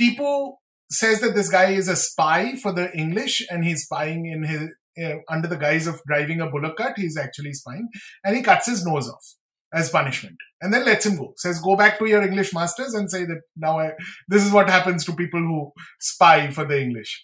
Tipu 0.00 0.52
says 0.88 1.20
that 1.20 1.34
this 1.34 1.50
guy 1.50 1.70
is 1.70 1.88
a 1.88 1.96
spy 1.96 2.54
for 2.56 2.72
the 2.72 2.92
English 2.96 3.46
and 3.50 3.64
he's 3.64 3.84
spying 3.84 4.26
in 4.26 4.42
his 4.44 4.68
uh, 5.02 5.16
under 5.28 5.48
the 5.48 5.56
guise 5.56 5.86
of 5.86 6.00
driving 6.06 6.40
a 6.40 6.50
bullock 6.50 6.76
cart. 6.76 6.94
He's 6.96 7.16
actually 7.16 7.54
spying 7.54 7.88
and 8.24 8.36
he 8.36 8.42
cuts 8.42 8.66
his 8.66 8.84
nose 8.84 9.08
off 9.08 9.36
as 9.72 9.90
punishment 9.90 10.36
and 10.60 10.72
then 10.72 10.84
lets 10.84 11.06
him 11.06 11.16
go. 11.16 11.32
Says, 11.36 11.60
go 11.60 11.76
back 11.76 11.98
to 11.98 12.06
your 12.06 12.22
English 12.22 12.52
masters 12.52 12.94
and 12.94 13.10
say 13.10 13.24
that 13.24 13.42
now 13.56 13.78
I, 13.78 13.92
this 14.28 14.44
is 14.44 14.52
what 14.52 14.68
happens 14.68 15.04
to 15.04 15.12
people 15.12 15.40
who 15.40 15.72
spy 16.00 16.50
for 16.50 16.64
the 16.64 16.80
English. 16.80 17.22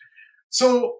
So 0.49 0.97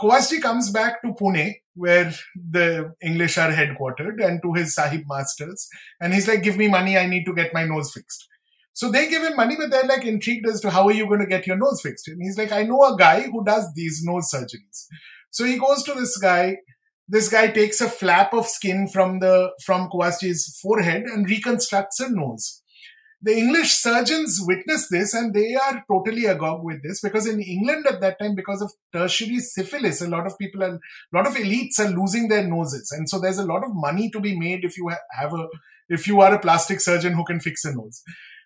Kovasji 0.00 0.40
comes 0.40 0.70
back 0.70 1.02
to 1.02 1.12
Pune, 1.12 1.54
where 1.74 2.12
the 2.34 2.94
English 3.02 3.38
are 3.38 3.50
headquartered, 3.50 4.24
and 4.24 4.40
to 4.42 4.54
his 4.54 4.74
Sahib 4.74 5.02
masters. 5.06 5.68
And 6.00 6.14
he's 6.14 6.26
like, 6.26 6.42
Give 6.42 6.56
me 6.56 6.68
money, 6.68 6.96
I 6.96 7.06
need 7.06 7.24
to 7.26 7.34
get 7.34 7.54
my 7.54 7.64
nose 7.64 7.92
fixed. 7.92 8.26
So 8.72 8.90
they 8.90 9.08
give 9.08 9.22
him 9.22 9.36
money, 9.36 9.56
but 9.56 9.70
they're 9.70 9.84
like 9.84 10.04
intrigued 10.04 10.48
as 10.48 10.60
to 10.60 10.70
how 10.70 10.86
are 10.86 10.92
you 10.92 11.06
going 11.06 11.20
to 11.20 11.26
get 11.26 11.46
your 11.46 11.56
nose 11.56 11.80
fixed. 11.82 12.06
And 12.08 12.22
he's 12.22 12.38
like, 12.38 12.52
I 12.52 12.62
know 12.62 12.80
a 12.82 12.96
guy 12.96 13.22
who 13.22 13.44
does 13.44 13.72
these 13.74 14.02
nose 14.04 14.30
surgeries. 14.32 14.86
So 15.30 15.44
he 15.44 15.58
goes 15.58 15.82
to 15.82 15.94
this 15.94 16.16
guy. 16.16 16.58
This 17.08 17.30
guy 17.30 17.48
takes 17.48 17.80
a 17.80 17.88
flap 17.88 18.34
of 18.34 18.46
skin 18.46 18.88
from 18.88 19.20
the 19.20 19.50
from 19.64 19.88
Kovasji's 19.88 20.58
forehead 20.60 21.04
and 21.04 21.28
reconstructs 21.28 22.00
a 22.00 22.10
nose. 22.10 22.62
The 23.20 23.36
English 23.36 23.72
surgeons 23.72 24.38
witness 24.42 24.88
this 24.88 25.12
and 25.12 25.34
they 25.34 25.56
are 25.56 25.82
totally 25.90 26.26
agog 26.26 26.62
with 26.62 26.82
this 26.84 27.00
because 27.00 27.26
in 27.26 27.40
England 27.40 27.86
at 27.90 28.00
that 28.00 28.20
time, 28.20 28.36
because 28.36 28.62
of 28.62 28.70
tertiary 28.92 29.40
syphilis, 29.40 30.00
a 30.00 30.08
lot 30.08 30.26
of 30.26 30.38
people 30.38 30.62
a 30.62 30.78
lot 31.12 31.26
of 31.26 31.34
elites 31.34 31.80
are 31.80 31.88
losing 31.90 32.28
their 32.28 32.46
noses. 32.46 32.92
And 32.96 33.08
so 33.08 33.18
there's 33.18 33.38
a 33.38 33.46
lot 33.46 33.64
of 33.64 33.70
money 33.72 34.08
to 34.10 34.20
be 34.20 34.38
made 34.38 34.64
if 34.64 34.76
you 34.76 34.88
have 35.18 35.32
a, 35.32 35.48
if 35.88 36.06
you 36.06 36.20
are 36.20 36.34
a 36.34 36.38
plastic 36.38 36.80
surgeon 36.80 37.14
who 37.14 37.24
can 37.24 37.40
fix 37.40 37.64
a 37.64 37.74
nose. 37.74 38.02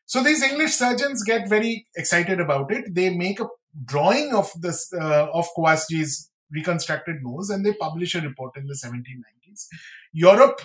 So 0.06 0.22
these 0.22 0.42
English 0.42 0.72
surgeons 0.72 1.22
get 1.22 1.48
very 1.48 1.86
excited 1.96 2.40
about 2.40 2.72
it. 2.72 2.94
They 2.94 3.10
make 3.10 3.40
a 3.40 3.48
drawing 3.84 4.34
of 4.34 4.50
this, 4.58 4.90
uh, 4.98 5.26
of 5.34 5.48
Kovasji's 5.56 6.30
reconstructed 6.52 7.22
nose 7.22 7.50
and 7.50 7.64
they 7.64 7.72
publish 7.72 8.14
a 8.14 8.20
report 8.20 8.56
in 8.56 8.66
the 8.66 8.74
1790s. 8.74 9.66
Europe 10.12 10.60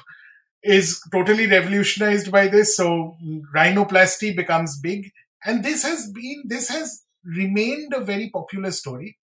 is 0.63 1.01
totally 1.11 1.47
revolutionized 1.47 2.31
by 2.31 2.47
this. 2.47 2.75
So 2.75 3.17
rhinoplasty 3.55 4.35
becomes 4.35 4.79
big. 4.79 5.11
And 5.45 5.63
this 5.63 5.83
has 5.83 6.11
been, 6.11 6.43
this 6.45 6.69
has 6.69 7.03
remained 7.23 7.93
a 7.93 8.01
very 8.01 8.29
popular 8.29 8.71
story. 8.71 9.17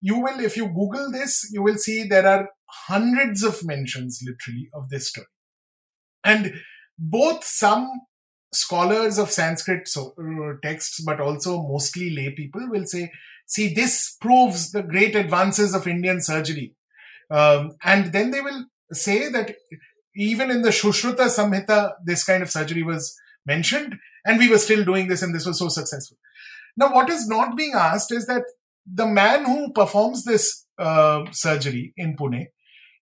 You 0.00 0.18
will, 0.18 0.40
if 0.40 0.56
you 0.56 0.66
Google 0.66 1.10
this, 1.10 1.48
you 1.52 1.62
will 1.62 1.78
see 1.78 2.04
there 2.04 2.26
are 2.26 2.50
hundreds 2.86 3.42
of 3.42 3.64
mentions 3.64 4.20
literally 4.24 4.68
of 4.74 4.90
this 4.90 5.08
story. 5.08 5.26
And 6.22 6.54
both 6.98 7.44
some 7.44 7.90
scholars 8.52 9.18
of 9.18 9.30
Sanskrit 9.30 9.88
so, 9.88 10.14
uh, 10.18 10.54
texts, 10.62 11.00
but 11.04 11.20
also 11.20 11.62
mostly 11.62 12.10
lay 12.10 12.30
people 12.30 12.68
will 12.68 12.86
say, 12.86 13.10
see, 13.46 13.72
this 13.72 14.16
proves 14.20 14.72
the 14.72 14.82
great 14.82 15.14
advances 15.14 15.74
of 15.74 15.86
Indian 15.86 16.20
surgery. 16.20 16.74
Um, 17.30 17.72
and 17.82 18.12
then 18.12 18.30
they 18.30 18.40
will 18.40 18.66
say 18.92 19.28
that 19.30 19.56
even 20.16 20.50
in 20.50 20.62
the 20.62 20.70
Shushruta 20.70 21.26
Samhita, 21.26 21.92
this 22.04 22.24
kind 22.24 22.42
of 22.42 22.50
surgery 22.50 22.82
was 22.82 23.16
mentioned, 23.46 23.98
and 24.24 24.38
we 24.38 24.48
were 24.48 24.58
still 24.58 24.84
doing 24.84 25.08
this, 25.08 25.22
and 25.22 25.34
this 25.34 25.46
was 25.46 25.58
so 25.58 25.68
successful. 25.68 26.16
Now, 26.76 26.92
what 26.92 27.10
is 27.10 27.28
not 27.28 27.56
being 27.56 27.72
asked 27.74 28.12
is 28.12 28.26
that 28.26 28.42
the 28.86 29.06
man 29.06 29.44
who 29.44 29.72
performs 29.72 30.24
this 30.24 30.66
uh, 30.78 31.24
surgery 31.32 31.92
in 31.96 32.16
Pune 32.16 32.46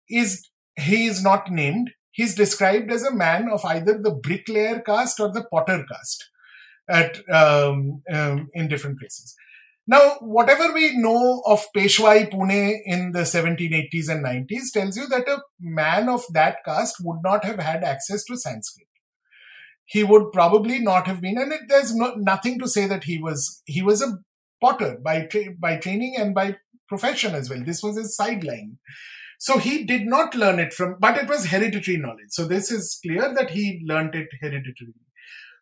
is 0.08 0.48
he 0.76 1.06
is 1.06 1.22
not 1.22 1.50
named. 1.50 1.90
He's 2.10 2.34
described 2.34 2.90
as 2.90 3.02
a 3.02 3.14
man 3.14 3.48
of 3.50 3.64
either 3.64 3.98
the 3.98 4.10
bricklayer 4.10 4.80
caste 4.80 5.20
or 5.20 5.32
the 5.32 5.44
potter 5.44 5.84
caste 5.90 6.28
at 6.88 7.28
um, 7.30 8.02
um, 8.10 8.48
in 8.52 8.68
different 8.68 8.98
places. 8.98 9.34
Now, 9.86 10.16
whatever 10.20 10.72
we 10.72 10.96
know 10.96 11.42
of 11.44 11.66
Peshwai 11.76 12.30
Pune 12.30 12.78
in 12.84 13.12
the 13.12 13.20
1780s 13.22 14.08
and 14.08 14.24
90s 14.24 14.72
tells 14.72 14.96
you 14.96 15.08
that 15.08 15.28
a 15.28 15.42
man 15.58 16.08
of 16.08 16.24
that 16.32 16.58
caste 16.64 16.96
would 17.00 17.18
not 17.24 17.44
have 17.44 17.58
had 17.58 17.82
access 17.82 18.24
to 18.24 18.36
Sanskrit. 18.36 18.86
He 19.84 20.04
would 20.04 20.30
probably 20.32 20.78
not 20.78 21.08
have 21.08 21.20
been, 21.20 21.36
and 21.36 21.52
it, 21.52 21.62
there's 21.68 21.94
no, 21.94 22.14
nothing 22.16 22.58
to 22.60 22.68
say 22.68 22.86
that 22.86 23.04
he 23.04 23.18
was 23.18 23.62
he 23.66 23.82
was 23.82 24.00
a 24.00 24.18
potter 24.60 24.98
by 25.02 25.22
tra- 25.22 25.54
by 25.58 25.76
training 25.76 26.14
and 26.16 26.34
by 26.34 26.56
profession 26.88 27.34
as 27.34 27.50
well. 27.50 27.62
This 27.64 27.82
was 27.82 27.98
his 27.98 28.14
sideline. 28.14 28.78
So 29.38 29.58
he 29.58 29.82
did 29.82 30.06
not 30.06 30.36
learn 30.36 30.60
it 30.60 30.72
from, 30.72 30.96
but 31.00 31.18
it 31.18 31.28
was 31.28 31.46
hereditary 31.46 31.96
knowledge. 31.96 32.30
So 32.30 32.46
this 32.46 32.70
is 32.70 33.00
clear 33.02 33.34
that 33.34 33.50
he 33.50 33.82
learned 33.84 34.14
it 34.14 34.28
hereditarily. 34.40 34.94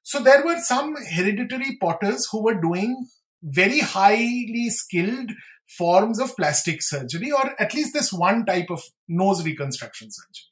So 0.02 0.22
there 0.22 0.44
were 0.44 0.58
some 0.58 0.96
hereditary 0.96 1.78
potters 1.80 2.28
who 2.30 2.42
were 2.42 2.60
doing 2.60 3.08
very 3.42 3.80
highly 3.80 4.68
skilled 4.70 5.32
forms 5.66 6.18
of 6.18 6.36
plastic 6.36 6.82
surgery, 6.82 7.30
or 7.30 7.54
at 7.60 7.74
least 7.74 7.92
this 7.92 8.12
one 8.12 8.44
type 8.44 8.70
of 8.70 8.82
nose 9.08 9.44
reconstruction 9.44 10.10
surgery, 10.10 10.46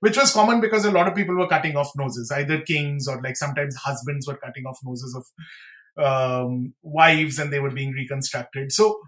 which 0.00 0.16
was 0.16 0.32
common 0.32 0.60
because 0.60 0.84
a 0.84 0.90
lot 0.90 1.08
of 1.08 1.14
people 1.14 1.34
were 1.34 1.48
cutting 1.48 1.76
off 1.76 1.90
noses, 1.96 2.30
either 2.30 2.60
kings 2.60 3.08
or 3.08 3.20
like 3.22 3.36
sometimes 3.36 3.74
husbands 3.76 4.26
were 4.26 4.36
cutting 4.36 4.64
off 4.66 4.78
noses 4.84 5.14
of 5.16 5.24
um, 6.02 6.74
wives 6.82 7.38
and 7.38 7.52
they 7.52 7.60
were 7.60 7.70
being 7.70 7.92
reconstructed. 7.92 8.72
So 8.72 9.00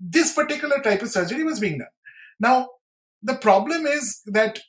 this 0.00 0.32
particular 0.34 0.80
type 0.80 1.02
of 1.02 1.10
surgery 1.10 1.44
was 1.44 1.60
being 1.60 1.78
done. 1.78 1.88
Now, 2.40 2.68
the 3.22 3.34
problem 3.34 3.86
is 3.86 4.20
that 4.26 4.60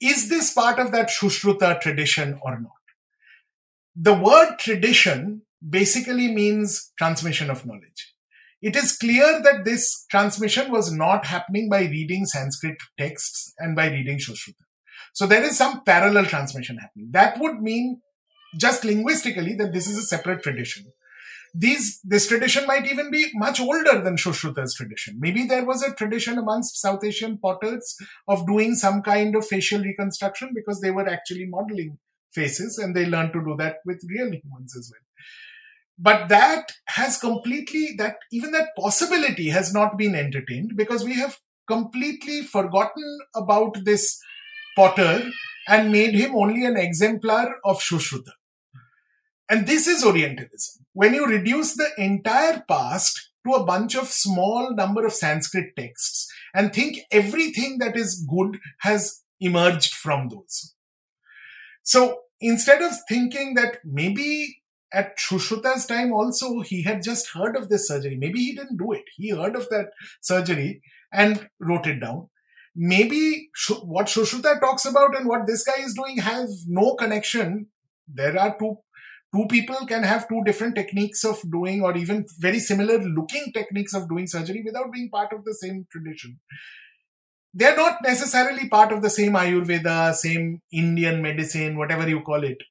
is 0.00 0.28
this 0.28 0.52
part 0.52 0.78
of 0.78 0.92
that 0.92 1.08
Shushruta 1.08 1.80
tradition 1.80 2.38
or 2.42 2.60
not? 2.60 2.72
The 3.96 4.14
word 4.14 4.58
tradition 4.58 5.42
basically 5.66 6.32
means 6.32 6.92
transmission 6.98 7.50
of 7.50 7.66
knowledge. 7.66 8.14
It 8.62 8.74
is 8.74 8.96
clear 8.96 9.42
that 9.42 9.64
this 9.64 10.06
transmission 10.10 10.72
was 10.72 10.90
not 10.92 11.26
happening 11.26 11.68
by 11.68 11.82
reading 11.82 12.24
Sanskrit 12.24 12.78
texts 12.98 13.52
and 13.58 13.76
by 13.76 13.88
reading 13.88 14.18
Sushruta. 14.18 14.64
So 15.12 15.26
there 15.26 15.44
is 15.44 15.56
some 15.56 15.82
parallel 15.84 16.26
transmission 16.26 16.78
happening. 16.78 17.08
That 17.12 17.38
would 17.38 17.60
mean 17.60 18.00
just 18.58 18.84
linguistically 18.84 19.54
that 19.56 19.72
this 19.72 19.86
is 19.86 19.98
a 19.98 20.02
separate 20.02 20.42
tradition. 20.42 20.86
These, 21.54 22.00
this 22.02 22.26
tradition 22.26 22.66
might 22.66 22.90
even 22.90 23.10
be 23.10 23.30
much 23.34 23.60
older 23.60 24.00
than 24.02 24.16
Shushruta's 24.16 24.74
tradition. 24.74 25.16
Maybe 25.18 25.46
there 25.46 25.64
was 25.64 25.82
a 25.82 25.94
tradition 25.94 26.38
amongst 26.38 26.80
South 26.80 27.04
Asian 27.04 27.38
potters 27.38 27.96
of 28.28 28.46
doing 28.46 28.74
some 28.74 29.00
kind 29.02 29.34
of 29.36 29.46
facial 29.46 29.80
reconstruction 29.80 30.50
because 30.54 30.80
they 30.80 30.90
were 30.90 31.08
actually 31.08 31.46
modeling 31.46 31.98
faces 32.32 32.78
and 32.78 32.94
they 32.94 33.06
learned 33.06 33.32
to 33.32 33.44
do 33.44 33.54
that 33.58 33.76
with 33.86 34.04
real 34.08 34.26
humans 34.26 34.76
as 34.76 34.92
well 34.92 35.05
but 35.98 36.28
that 36.28 36.72
has 36.86 37.18
completely 37.18 37.94
that 37.96 38.16
even 38.30 38.52
that 38.52 38.76
possibility 38.76 39.48
has 39.48 39.72
not 39.72 39.96
been 39.96 40.14
entertained 40.14 40.72
because 40.76 41.04
we 41.04 41.14
have 41.14 41.38
completely 41.66 42.42
forgotten 42.42 43.18
about 43.34 43.84
this 43.84 44.20
potter 44.76 45.30
and 45.68 45.90
made 45.90 46.14
him 46.14 46.34
only 46.36 46.64
an 46.64 46.76
exemplar 46.76 47.56
of 47.64 47.80
Shushruta. 47.80 48.32
And 49.48 49.66
this 49.66 49.86
is 49.86 50.04
Orientalism. 50.04 50.84
When 50.92 51.14
you 51.14 51.26
reduce 51.26 51.74
the 51.74 51.90
entire 51.98 52.62
past 52.68 53.30
to 53.46 53.54
a 53.54 53.64
bunch 53.64 53.96
of 53.96 54.08
small 54.08 54.74
number 54.74 55.06
of 55.06 55.12
Sanskrit 55.12 55.76
texts 55.76 56.32
and 56.54 56.72
think 56.72 56.98
everything 57.10 57.78
that 57.78 57.96
is 57.96 58.24
good 58.28 58.58
has 58.80 59.22
emerged 59.40 59.94
from 59.94 60.28
those. 60.28 60.74
So 61.82 62.20
instead 62.40 62.82
of 62.82 62.92
thinking 63.08 63.54
that 63.54 63.78
maybe 63.84 64.62
at 64.92 65.18
Shushruta's 65.18 65.86
time 65.86 66.12
also, 66.12 66.60
he 66.60 66.82
had 66.82 67.02
just 67.02 67.30
heard 67.34 67.56
of 67.56 67.68
this 67.68 67.88
surgery. 67.88 68.16
Maybe 68.16 68.40
he 68.40 68.54
didn't 68.54 68.78
do 68.78 68.92
it. 68.92 69.04
He 69.16 69.30
heard 69.30 69.56
of 69.56 69.68
that 69.70 69.86
surgery 70.20 70.80
and 71.12 71.48
wrote 71.60 71.86
it 71.86 72.00
down. 72.00 72.28
Maybe 72.74 73.48
what 73.82 74.06
Shushruta 74.06 74.60
talks 74.60 74.84
about 74.84 75.16
and 75.16 75.28
what 75.28 75.46
this 75.46 75.64
guy 75.64 75.82
is 75.82 75.94
doing 75.94 76.18
has 76.18 76.64
no 76.68 76.94
connection. 76.94 77.68
There 78.12 78.38
are 78.38 78.56
two 78.58 78.78
two 79.34 79.46
people 79.48 79.86
can 79.86 80.02
have 80.02 80.28
two 80.28 80.42
different 80.44 80.74
techniques 80.74 81.24
of 81.24 81.40
doing 81.50 81.82
or 81.82 81.96
even 81.96 82.24
very 82.38 82.58
similar 82.58 82.98
looking 82.98 83.52
techniques 83.52 83.94
of 83.94 84.08
doing 84.08 84.26
surgery 84.26 84.62
without 84.64 84.92
being 84.92 85.10
part 85.10 85.32
of 85.32 85.44
the 85.44 85.54
same 85.54 85.86
tradition 85.90 86.38
they're 87.52 87.76
not 87.76 87.98
necessarily 88.02 88.68
part 88.68 88.92
of 88.92 89.02
the 89.02 89.10
same 89.10 89.32
ayurveda 89.32 90.14
same 90.14 90.60
indian 90.70 91.20
medicine 91.22 91.76
whatever 91.76 92.08
you 92.08 92.20
call 92.20 92.44
it 92.44 92.62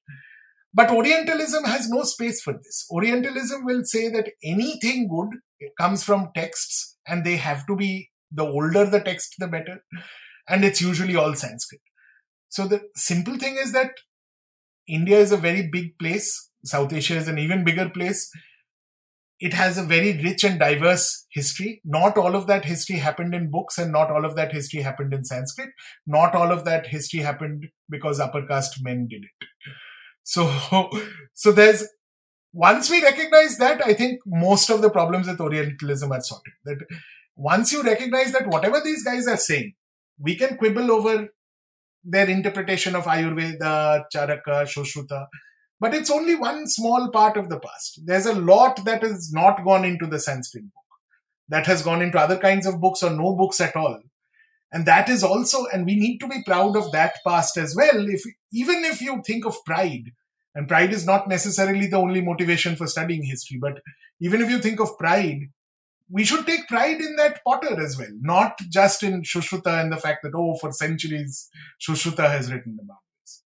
but 0.76 0.92
Orientalism 0.92 1.64
has 1.64 1.90
no 1.90 2.04
space 2.04 2.42
for 2.42 2.52
this. 2.52 2.86
Orientalism 2.92 3.64
will 3.64 3.84
say 3.86 4.10
that 4.10 4.32
anything 4.44 5.08
good 5.08 5.40
comes 5.80 6.04
from 6.04 6.32
texts 6.36 6.98
and 7.08 7.24
they 7.24 7.38
have 7.38 7.66
to 7.68 7.78
be 7.78 8.10
the 8.30 8.44
older 8.44 8.86
the 8.86 9.00
text, 9.00 9.36
the 9.40 9.48
better. 9.48 9.86
And 10.50 10.66
it's 10.66 10.82
usually 10.82 11.16
all 11.16 11.34
Sanskrit. 11.34 11.80
So 12.50 12.68
the 12.68 12.82
simple 12.96 13.38
thing 13.38 13.56
is 13.56 13.72
that 13.72 13.92
India 14.86 15.18
is 15.18 15.32
a 15.32 15.38
very 15.38 15.70
big 15.72 15.98
place. 15.98 16.50
South 16.66 16.92
Asia 16.92 17.16
is 17.16 17.30
an 17.30 17.40
even 17.40 17.64
bigger 17.64 17.90
place. 17.90 18.30
It 19.40 19.54
has 19.54 19.78
a 19.78 19.84
very 19.84 20.22
rich 20.22 20.44
and 20.44 20.60
diverse 20.60 21.26
history. 21.32 21.82
Not 21.86 22.18
all 22.18 22.36
of 22.36 22.48
that 22.48 22.66
history 22.66 22.98
happened 22.98 23.34
in 23.34 23.50
books 23.50 23.78
and 23.78 23.94
not 23.94 24.12
all 24.12 24.26
of 24.26 24.36
that 24.36 24.52
history 24.52 24.82
happened 24.82 25.14
in 25.14 25.24
Sanskrit. 25.24 25.70
Not 26.06 26.36
all 26.36 26.52
of 26.52 26.66
that 26.66 26.88
history 26.88 27.22
happened 27.22 27.68
because 27.90 28.20
upper 28.20 28.46
caste 28.46 28.84
men 28.84 29.08
did 29.10 29.24
it. 29.24 29.48
So, 30.26 30.52
so 31.34 31.54
there's, 31.54 31.88
once 32.52 32.90
we 32.90 33.02
recognize 33.02 33.58
that, 33.60 33.86
I 33.86 33.94
think 33.94 34.20
most 34.26 34.70
of 34.70 34.82
the 34.82 34.90
problems 34.90 35.28
with 35.28 35.40
Orientalism 35.40 36.12
are 36.12 36.22
sorted. 36.22 36.54
That 36.66 36.80
once 37.36 37.72
you 37.72 37.84
recognize 37.84 38.34
that 38.34 38.48
whatever 38.48 38.82
these 38.84 39.04
guys 39.04 39.28
are 39.28 39.38
saying, 39.38 39.74
we 40.20 40.36
can 40.36 40.58
quibble 40.58 40.92
over 40.92 41.30
their 42.04 42.30
interpretation 42.30 42.96
of 42.96 43.06
Ayurveda, 43.06 44.04
Charaka, 44.14 44.64
Sushruta, 44.66 45.28
but 45.80 45.94
it's 45.94 46.12
only 46.12 46.36
one 46.36 46.68
small 46.68 47.10
part 47.12 47.36
of 47.36 47.50
the 47.50 47.60
past. 47.60 48.02
There's 48.06 48.26
a 48.26 48.34
lot 48.34 48.86
that 48.86 49.02
has 49.02 49.32
not 49.34 49.64
gone 49.64 49.84
into 49.84 50.08
the 50.08 50.20
Sanskrit 50.20 50.64
book, 50.64 50.84
that 51.50 51.66
has 51.66 51.82
gone 51.82 52.02
into 52.02 52.20
other 52.20 52.38
kinds 52.38 52.66
of 52.66 52.80
books 52.80 53.04
or 53.04 53.10
no 53.10 53.36
books 53.36 53.60
at 53.60 53.76
all. 53.76 54.00
And 54.72 54.86
that 54.86 55.10
is 55.10 55.24
also, 55.24 55.66
and 55.72 55.86
we 55.86 55.96
need 55.96 56.18
to 56.20 56.28
be 56.28 56.44
proud 56.46 56.76
of 56.76 56.92
that 56.92 57.16
past 57.26 57.58
as 57.58 57.76
well. 57.76 58.08
If 58.10 58.24
even 58.52 58.84
if 58.84 59.02
you 59.02 59.22
think 59.26 59.46
of 59.46 59.56
pride, 59.66 60.12
and 60.54 60.68
pride 60.68 60.94
is 60.94 61.06
not 61.06 61.28
necessarily 61.28 61.88
the 61.88 61.98
only 61.98 62.22
motivation 62.22 62.76
for 62.76 62.88
studying 62.88 63.24
history, 63.24 63.58
but 63.62 63.82
even 64.22 64.42
if 64.42 64.50
you 64.50 64.60
think 64.60 64.80
of 64.80 64.98
pride, 64.98 65.50
we 66.10 66.24
should 66.24 66.46
take 66.46 66.68
pride 66.68 67.02
in 67.02 67.16
that 67.18 67.44
potter 67.44 67.82
as 67.82 67.98
well, 67.98 68.12
not 68.22 68.58
just 68.70 69.04
in 69.04 69.24
Shushruta 69.24 69.82
and 69.82 69.92
the 69.92 69.98
fact 69.98 70.24
that, 70.24 70.34
oh, 70.36 70.56
for 70.56 70.72
centuries, 70.72 71.50
Shushruta 71.82 72.30
has 72.30 72.52
written 72.52 72.78
about 72.82 73.00
this. 73.22 73.44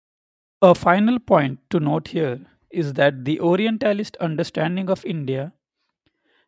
A 0.63 0.75
final 0.75 1.19
point 1.19 1.61
to 1.71 1.79
note 1.79 2.09
here 2.09 2.41
is 2.71 2.95
that 2.95 3.25
the 3.25 3.41
Orientalist 3.41 4.17
understanding 4.17 4.91
of 4.91 5.05
India 5.05 5.53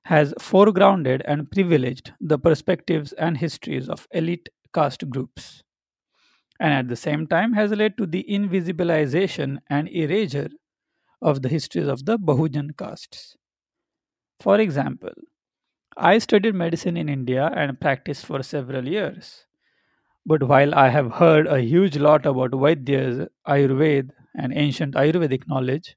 has 0.04 0.33
foregrounded 0.40 1.20
and 1.26 1.50
privileged 1.50 2.12
the 2.20 2.38
perspectives 2.38 3.12
and 3.12 3.37
histories 3.37 3.88
of 3.88 4.09
elite 4.11 4.48
caste 4.74 5.09
groups, 5.11 5.62
and 6.61 6.72
at 6.74 6.88
the 6.88 6.96
same 6.96 7.26
time 7.26 7.54
has 7.54 7.70
led 7.72 7.96
to 7.98 8.07
the 8.07 8.24
invisibilization 8.28 9.59
and 9.68 9.88
erasure 9.88 10.50
of 11.22 11.42
the 11.42 11.48
histories 11.48 11.88
of 11.88 12.04
the 12.07 12.18
Bahujan 12.18 12.76
castes. 12.76 13.37
For 14.40 14.59
example, 14.61 15.12
I 15.96 16.18
studied 16.18 16.54
medicine 16.54 16.96
in 16.96 17.09
India 17.09 17.50
and 17.54 17.81
practiced 17.81 18.26
for 18.26 18.42
several 18.42 18.88
years. 18.88 19.46
But 20.26 20.44
while 20.44 20.74
I 20.74 20.88
have 20.90 21.12
heard 21.12 21.46
a 21.48 21.61
huge 21.61 21.96
lot 21.98 22.26
about 22.26 22.52
Vaidyas, 22.52 23.28
Ayurveda, 23.48 24.11
and 24.37 24.52
ancient 24.54 24.94
Ayurvedic 24.94 25.48
knowledge, 25.48 25.96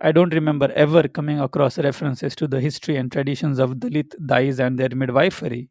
I 0.00 0.12
don't 0.12 0.34
remember 0.34 0.72
ever 0.72 1.08
coming 1.08 1.40
across 1.40 1.78
references 1.78 2.36
to 2.36 2.48
the 2.48 2.60
history 2.60 2.96
and 2.96 3.12
traditions 3.12 3.58
of 3.58 3.76
Dalit 3.76 4.14
dais 4.26 4.60
and 4.60 4.78
their 4.78 4.90
midwifery, 4.90 5.70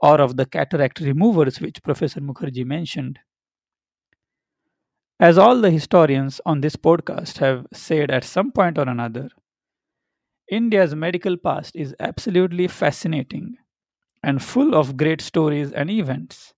or 0.00 0.20
of 0.20 0.36
the 0.36 0.46
cataract 0.46 1.00
removers 1.00 1.60
which 1.60 1.82
Professor 1.82 2.20
Mukharji 2.20 2.64
mentioned. 2.64 3.18
As 5.20 5.38
all 5.38 5.60
the 5.60 5.70
historians 5.70 6.40
on 6.44 6.62
this 6.62 6.74
podcast 6.74 7.38
have 7.38 7.68
said 7.72 8.10
at 8.10 8.24
some 8.24 8.50
point 8.50 8.76
or 8.76 8.88
another, 8.88 9.30
India's 10.50 10.94
medical 10.94 11.38
past 11.38 11.74
is 11.74 11.94
absolutely 11.98 12.68
fascinating 12.68 13.56
and 14.22 14.42
full 14.42 14.74
of 14.74 14.96
great 14.96 15.20
stories 15.20 15.72
and 15.72 15.90
events. 15.90 16.54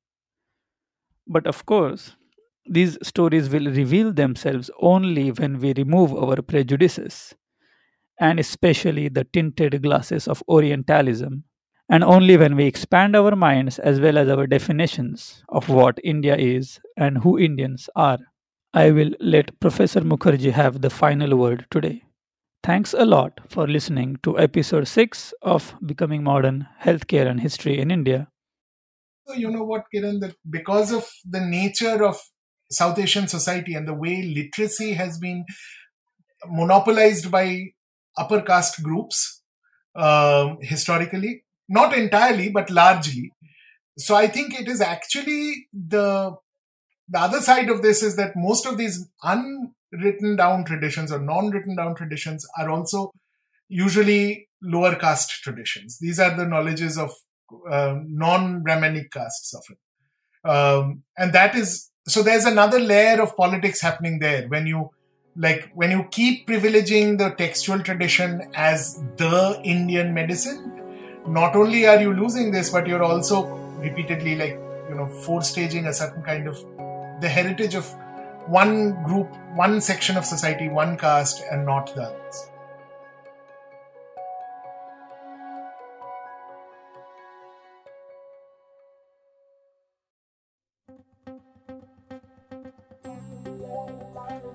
But 1.27 1.47
of 1.47 1.67
course, 1.67 2.15
these 2.67 2.97
stories 3.03 3.49
will 3.51 3.67
reveal 3.67 4.13
themselves 4.13 4.71
only 4.81 5.31
when 5.33 5.59
we 5.59 5.73
remove 5.75 6.15
our 6.15 6.41
prejudices, 6.43 7.35
and 8.21 8.41
especially 8.41 9.09
the 9.09 9.25
tinted 9.25 9.83
glasses 9.83 10.29
of 10.29 10.43
Orientalism, 10.49 11.45
and 11.89 12.05
only 12.05 12.37
when 12.37 12.57
we 12.57 12.67
expand 12.67 13.15
our 13.17 13.37
minds 13.37 13.79
as 13.79 14.01
well 14.01 14.19
as 14.19 14.29
our 14.29 14.47
definitions 14.47 15.45
of 15.49 15.69
what 15.69 15.99
India 16.03 16.37
is 16.37 16.81
and 16.97 17.19
who 17.19 17.39
Indians 17.39 17.89
are. 17.95 18.19
I 18.75 18.91
will 18.91 19.11
let 19.21 19.59
Professor 19.61 20.01
Mukharji 20.01 20.53
have 20.53 20.81
the 20.81 20.91
final 20.91 21.37
word 21.37 21.67
today. 21.71 22.05
Thanks 22.63 22.95
a 22.95 23.05
lot 23.05 23.41
for 23.49 23.67
listening 23.67 24.19
to 24.23 24.39
episode 24.39 24.87
6 24.87 25.35
of 25.43 25.75
Becoming 25.85 26.23
Modern 26.23 26.69
Healthcare 26.83 27.27
and 27.27 27.41
History 27.41 27.79
in 27.79 27.91
India. 27.91 28.29
So, 29.27 29.35
you 29.35 29.51
know 29.51 29.65
what, 29.65 29.85
Kiran, 29.95 30.21
that 30.21 30.37
because 30.49 30.93
of 30.93 31.09
the 31.29 31.41
nature 31.41 32.05
of 32.05 32.21
South 32.71 32.99
Asian 32.99 33.29
society 33.29 33.75
and 33.75 33.87
the 33.87 33.95
way 33.95 34.23
literacy 34.23 34.95
has 34.95 35.19
been 35.19 35.45
monopolized 36.47 37.31
by 37.31 37.73
upper 38.17 38.41
caste 38.41 38.83
groups 38.83 39.43
uh, 39.95 40.55
historically, 40.61 41.45
not 41.73 41.97
entirely, 41.97 42.49
but 42.51 42.71
largely. 42.71 43.33
So, 43.99 44.15
I 44.15 44.27
think 44.27 44.59
it 44.59 44.69
is 44.69 44.81
actually 44.81 45.67
the 45.73 46.37
the 47.09 47.21
other 47.21 47.41
side 47.41 47.69
of 47.69 47.83
this 47.83 48.03
is 48.03 48.17
that 48.17 48.33
most 48.37 48.67
of 48.67 48.79
these 48.79 49.07
un 49.23 49.75
written 49.93 50.37
down 50.37 50.65
traditions 50.65 51.13
or 51.13 51.19
non 51.19 51.51
written 51.51 51.77
down 51.77 51.95
traditions 51.95 52.47
are 52.59 52.71
also 52.71 53.13
usually 53.69 54.49
lower 54.63 54.95
caste 54.95 55.31
traditions. 55.43 55.99
These 55.99 56.19
are 56.19 56.35
the 56.37 56.47
knowledges 56.47 56.97
of 56.97 57.13
uh, 57.69 57.97
non 58.07 58.63
Brahmanic 58.63 59.11
castes 59.11 59.55
often. 59.55 59.77
Um, 60.45 61.03
and 61.17 61.33
that 61.33 61.55
is 61.55 61.91
so 62.09 62.23
there's 62.23 62.45
another 62.45 62.81
layer 62.81 63.23
of 63.23 63.37
politics 63.37 63.81
happening 63.81 64.19
there 64.19 64.49
when 64.49 64.67
you 64.67 64.91
like 65.37 65.71
when 65.75 65.91
you 65.91 66.07
keep 66.11 66.47
privileging 66.47 67.19
the 67.19 67.31
textual 67.31 67.81
tradition 67.81 68.51
as 68.55 69.03
the 69.17 69.61
Indian 69.65 70.13
medicine, 70.13 70.82
not 71.27 71.57
only 71.57 71.87
are 71.87 72.01
you 72.01 72.13
losing 72.13 72.51
this, 72.51 72.71
but 72.71 72.87
you're 72.87 73.03
also 73.03 73.47
repeatedly 73.79 74.37
like, 74.37 74.59
you 74.89 74.95
know, 74.95 75.07
forestaging 75.07 75.87
a 75.87 75.93
certain 75.93 76.23
kind 76.23 76.49
of 76.49 76.57
the 77.21 77.29
heritage 77.29 77.75
of 77.75 77.87
one 78.47 79.03
group, 79.05 79.29
one 79.55 79.81
section 79.81 80.17
of 80.17 80.25
society, 80.25 80.69
one 80.69 80.97
caste, 80.97 81.43
and 81.51 81.65
not 81.65 81.95
the 81.95 82.03
others. 82.03 82.49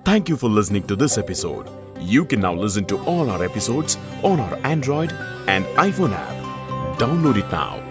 Thank 0.04 0.28
you 0.30 0.38
for 0.38 0.48
listening 0.48 0.84
to 0.84 0.96
this 0.96 1.18
episode. 1.18 1.68
You 2.00 2.24
can 2.24 2.40
now 2.40 2.54
listen 2.54 2.86
to 2.86 2.98
all 3.04 3.28
our 3.30 3.44
episodes 3.44 3.98
on 4.22 4.40
our 4.40 4.56
Android 4.64 5.12
and 5.46 5.66
iPhone 5.76 6.12
app. 6.12 6.47
Download 6.98 7.36
it 7.38 7.48
now 7.52 7.87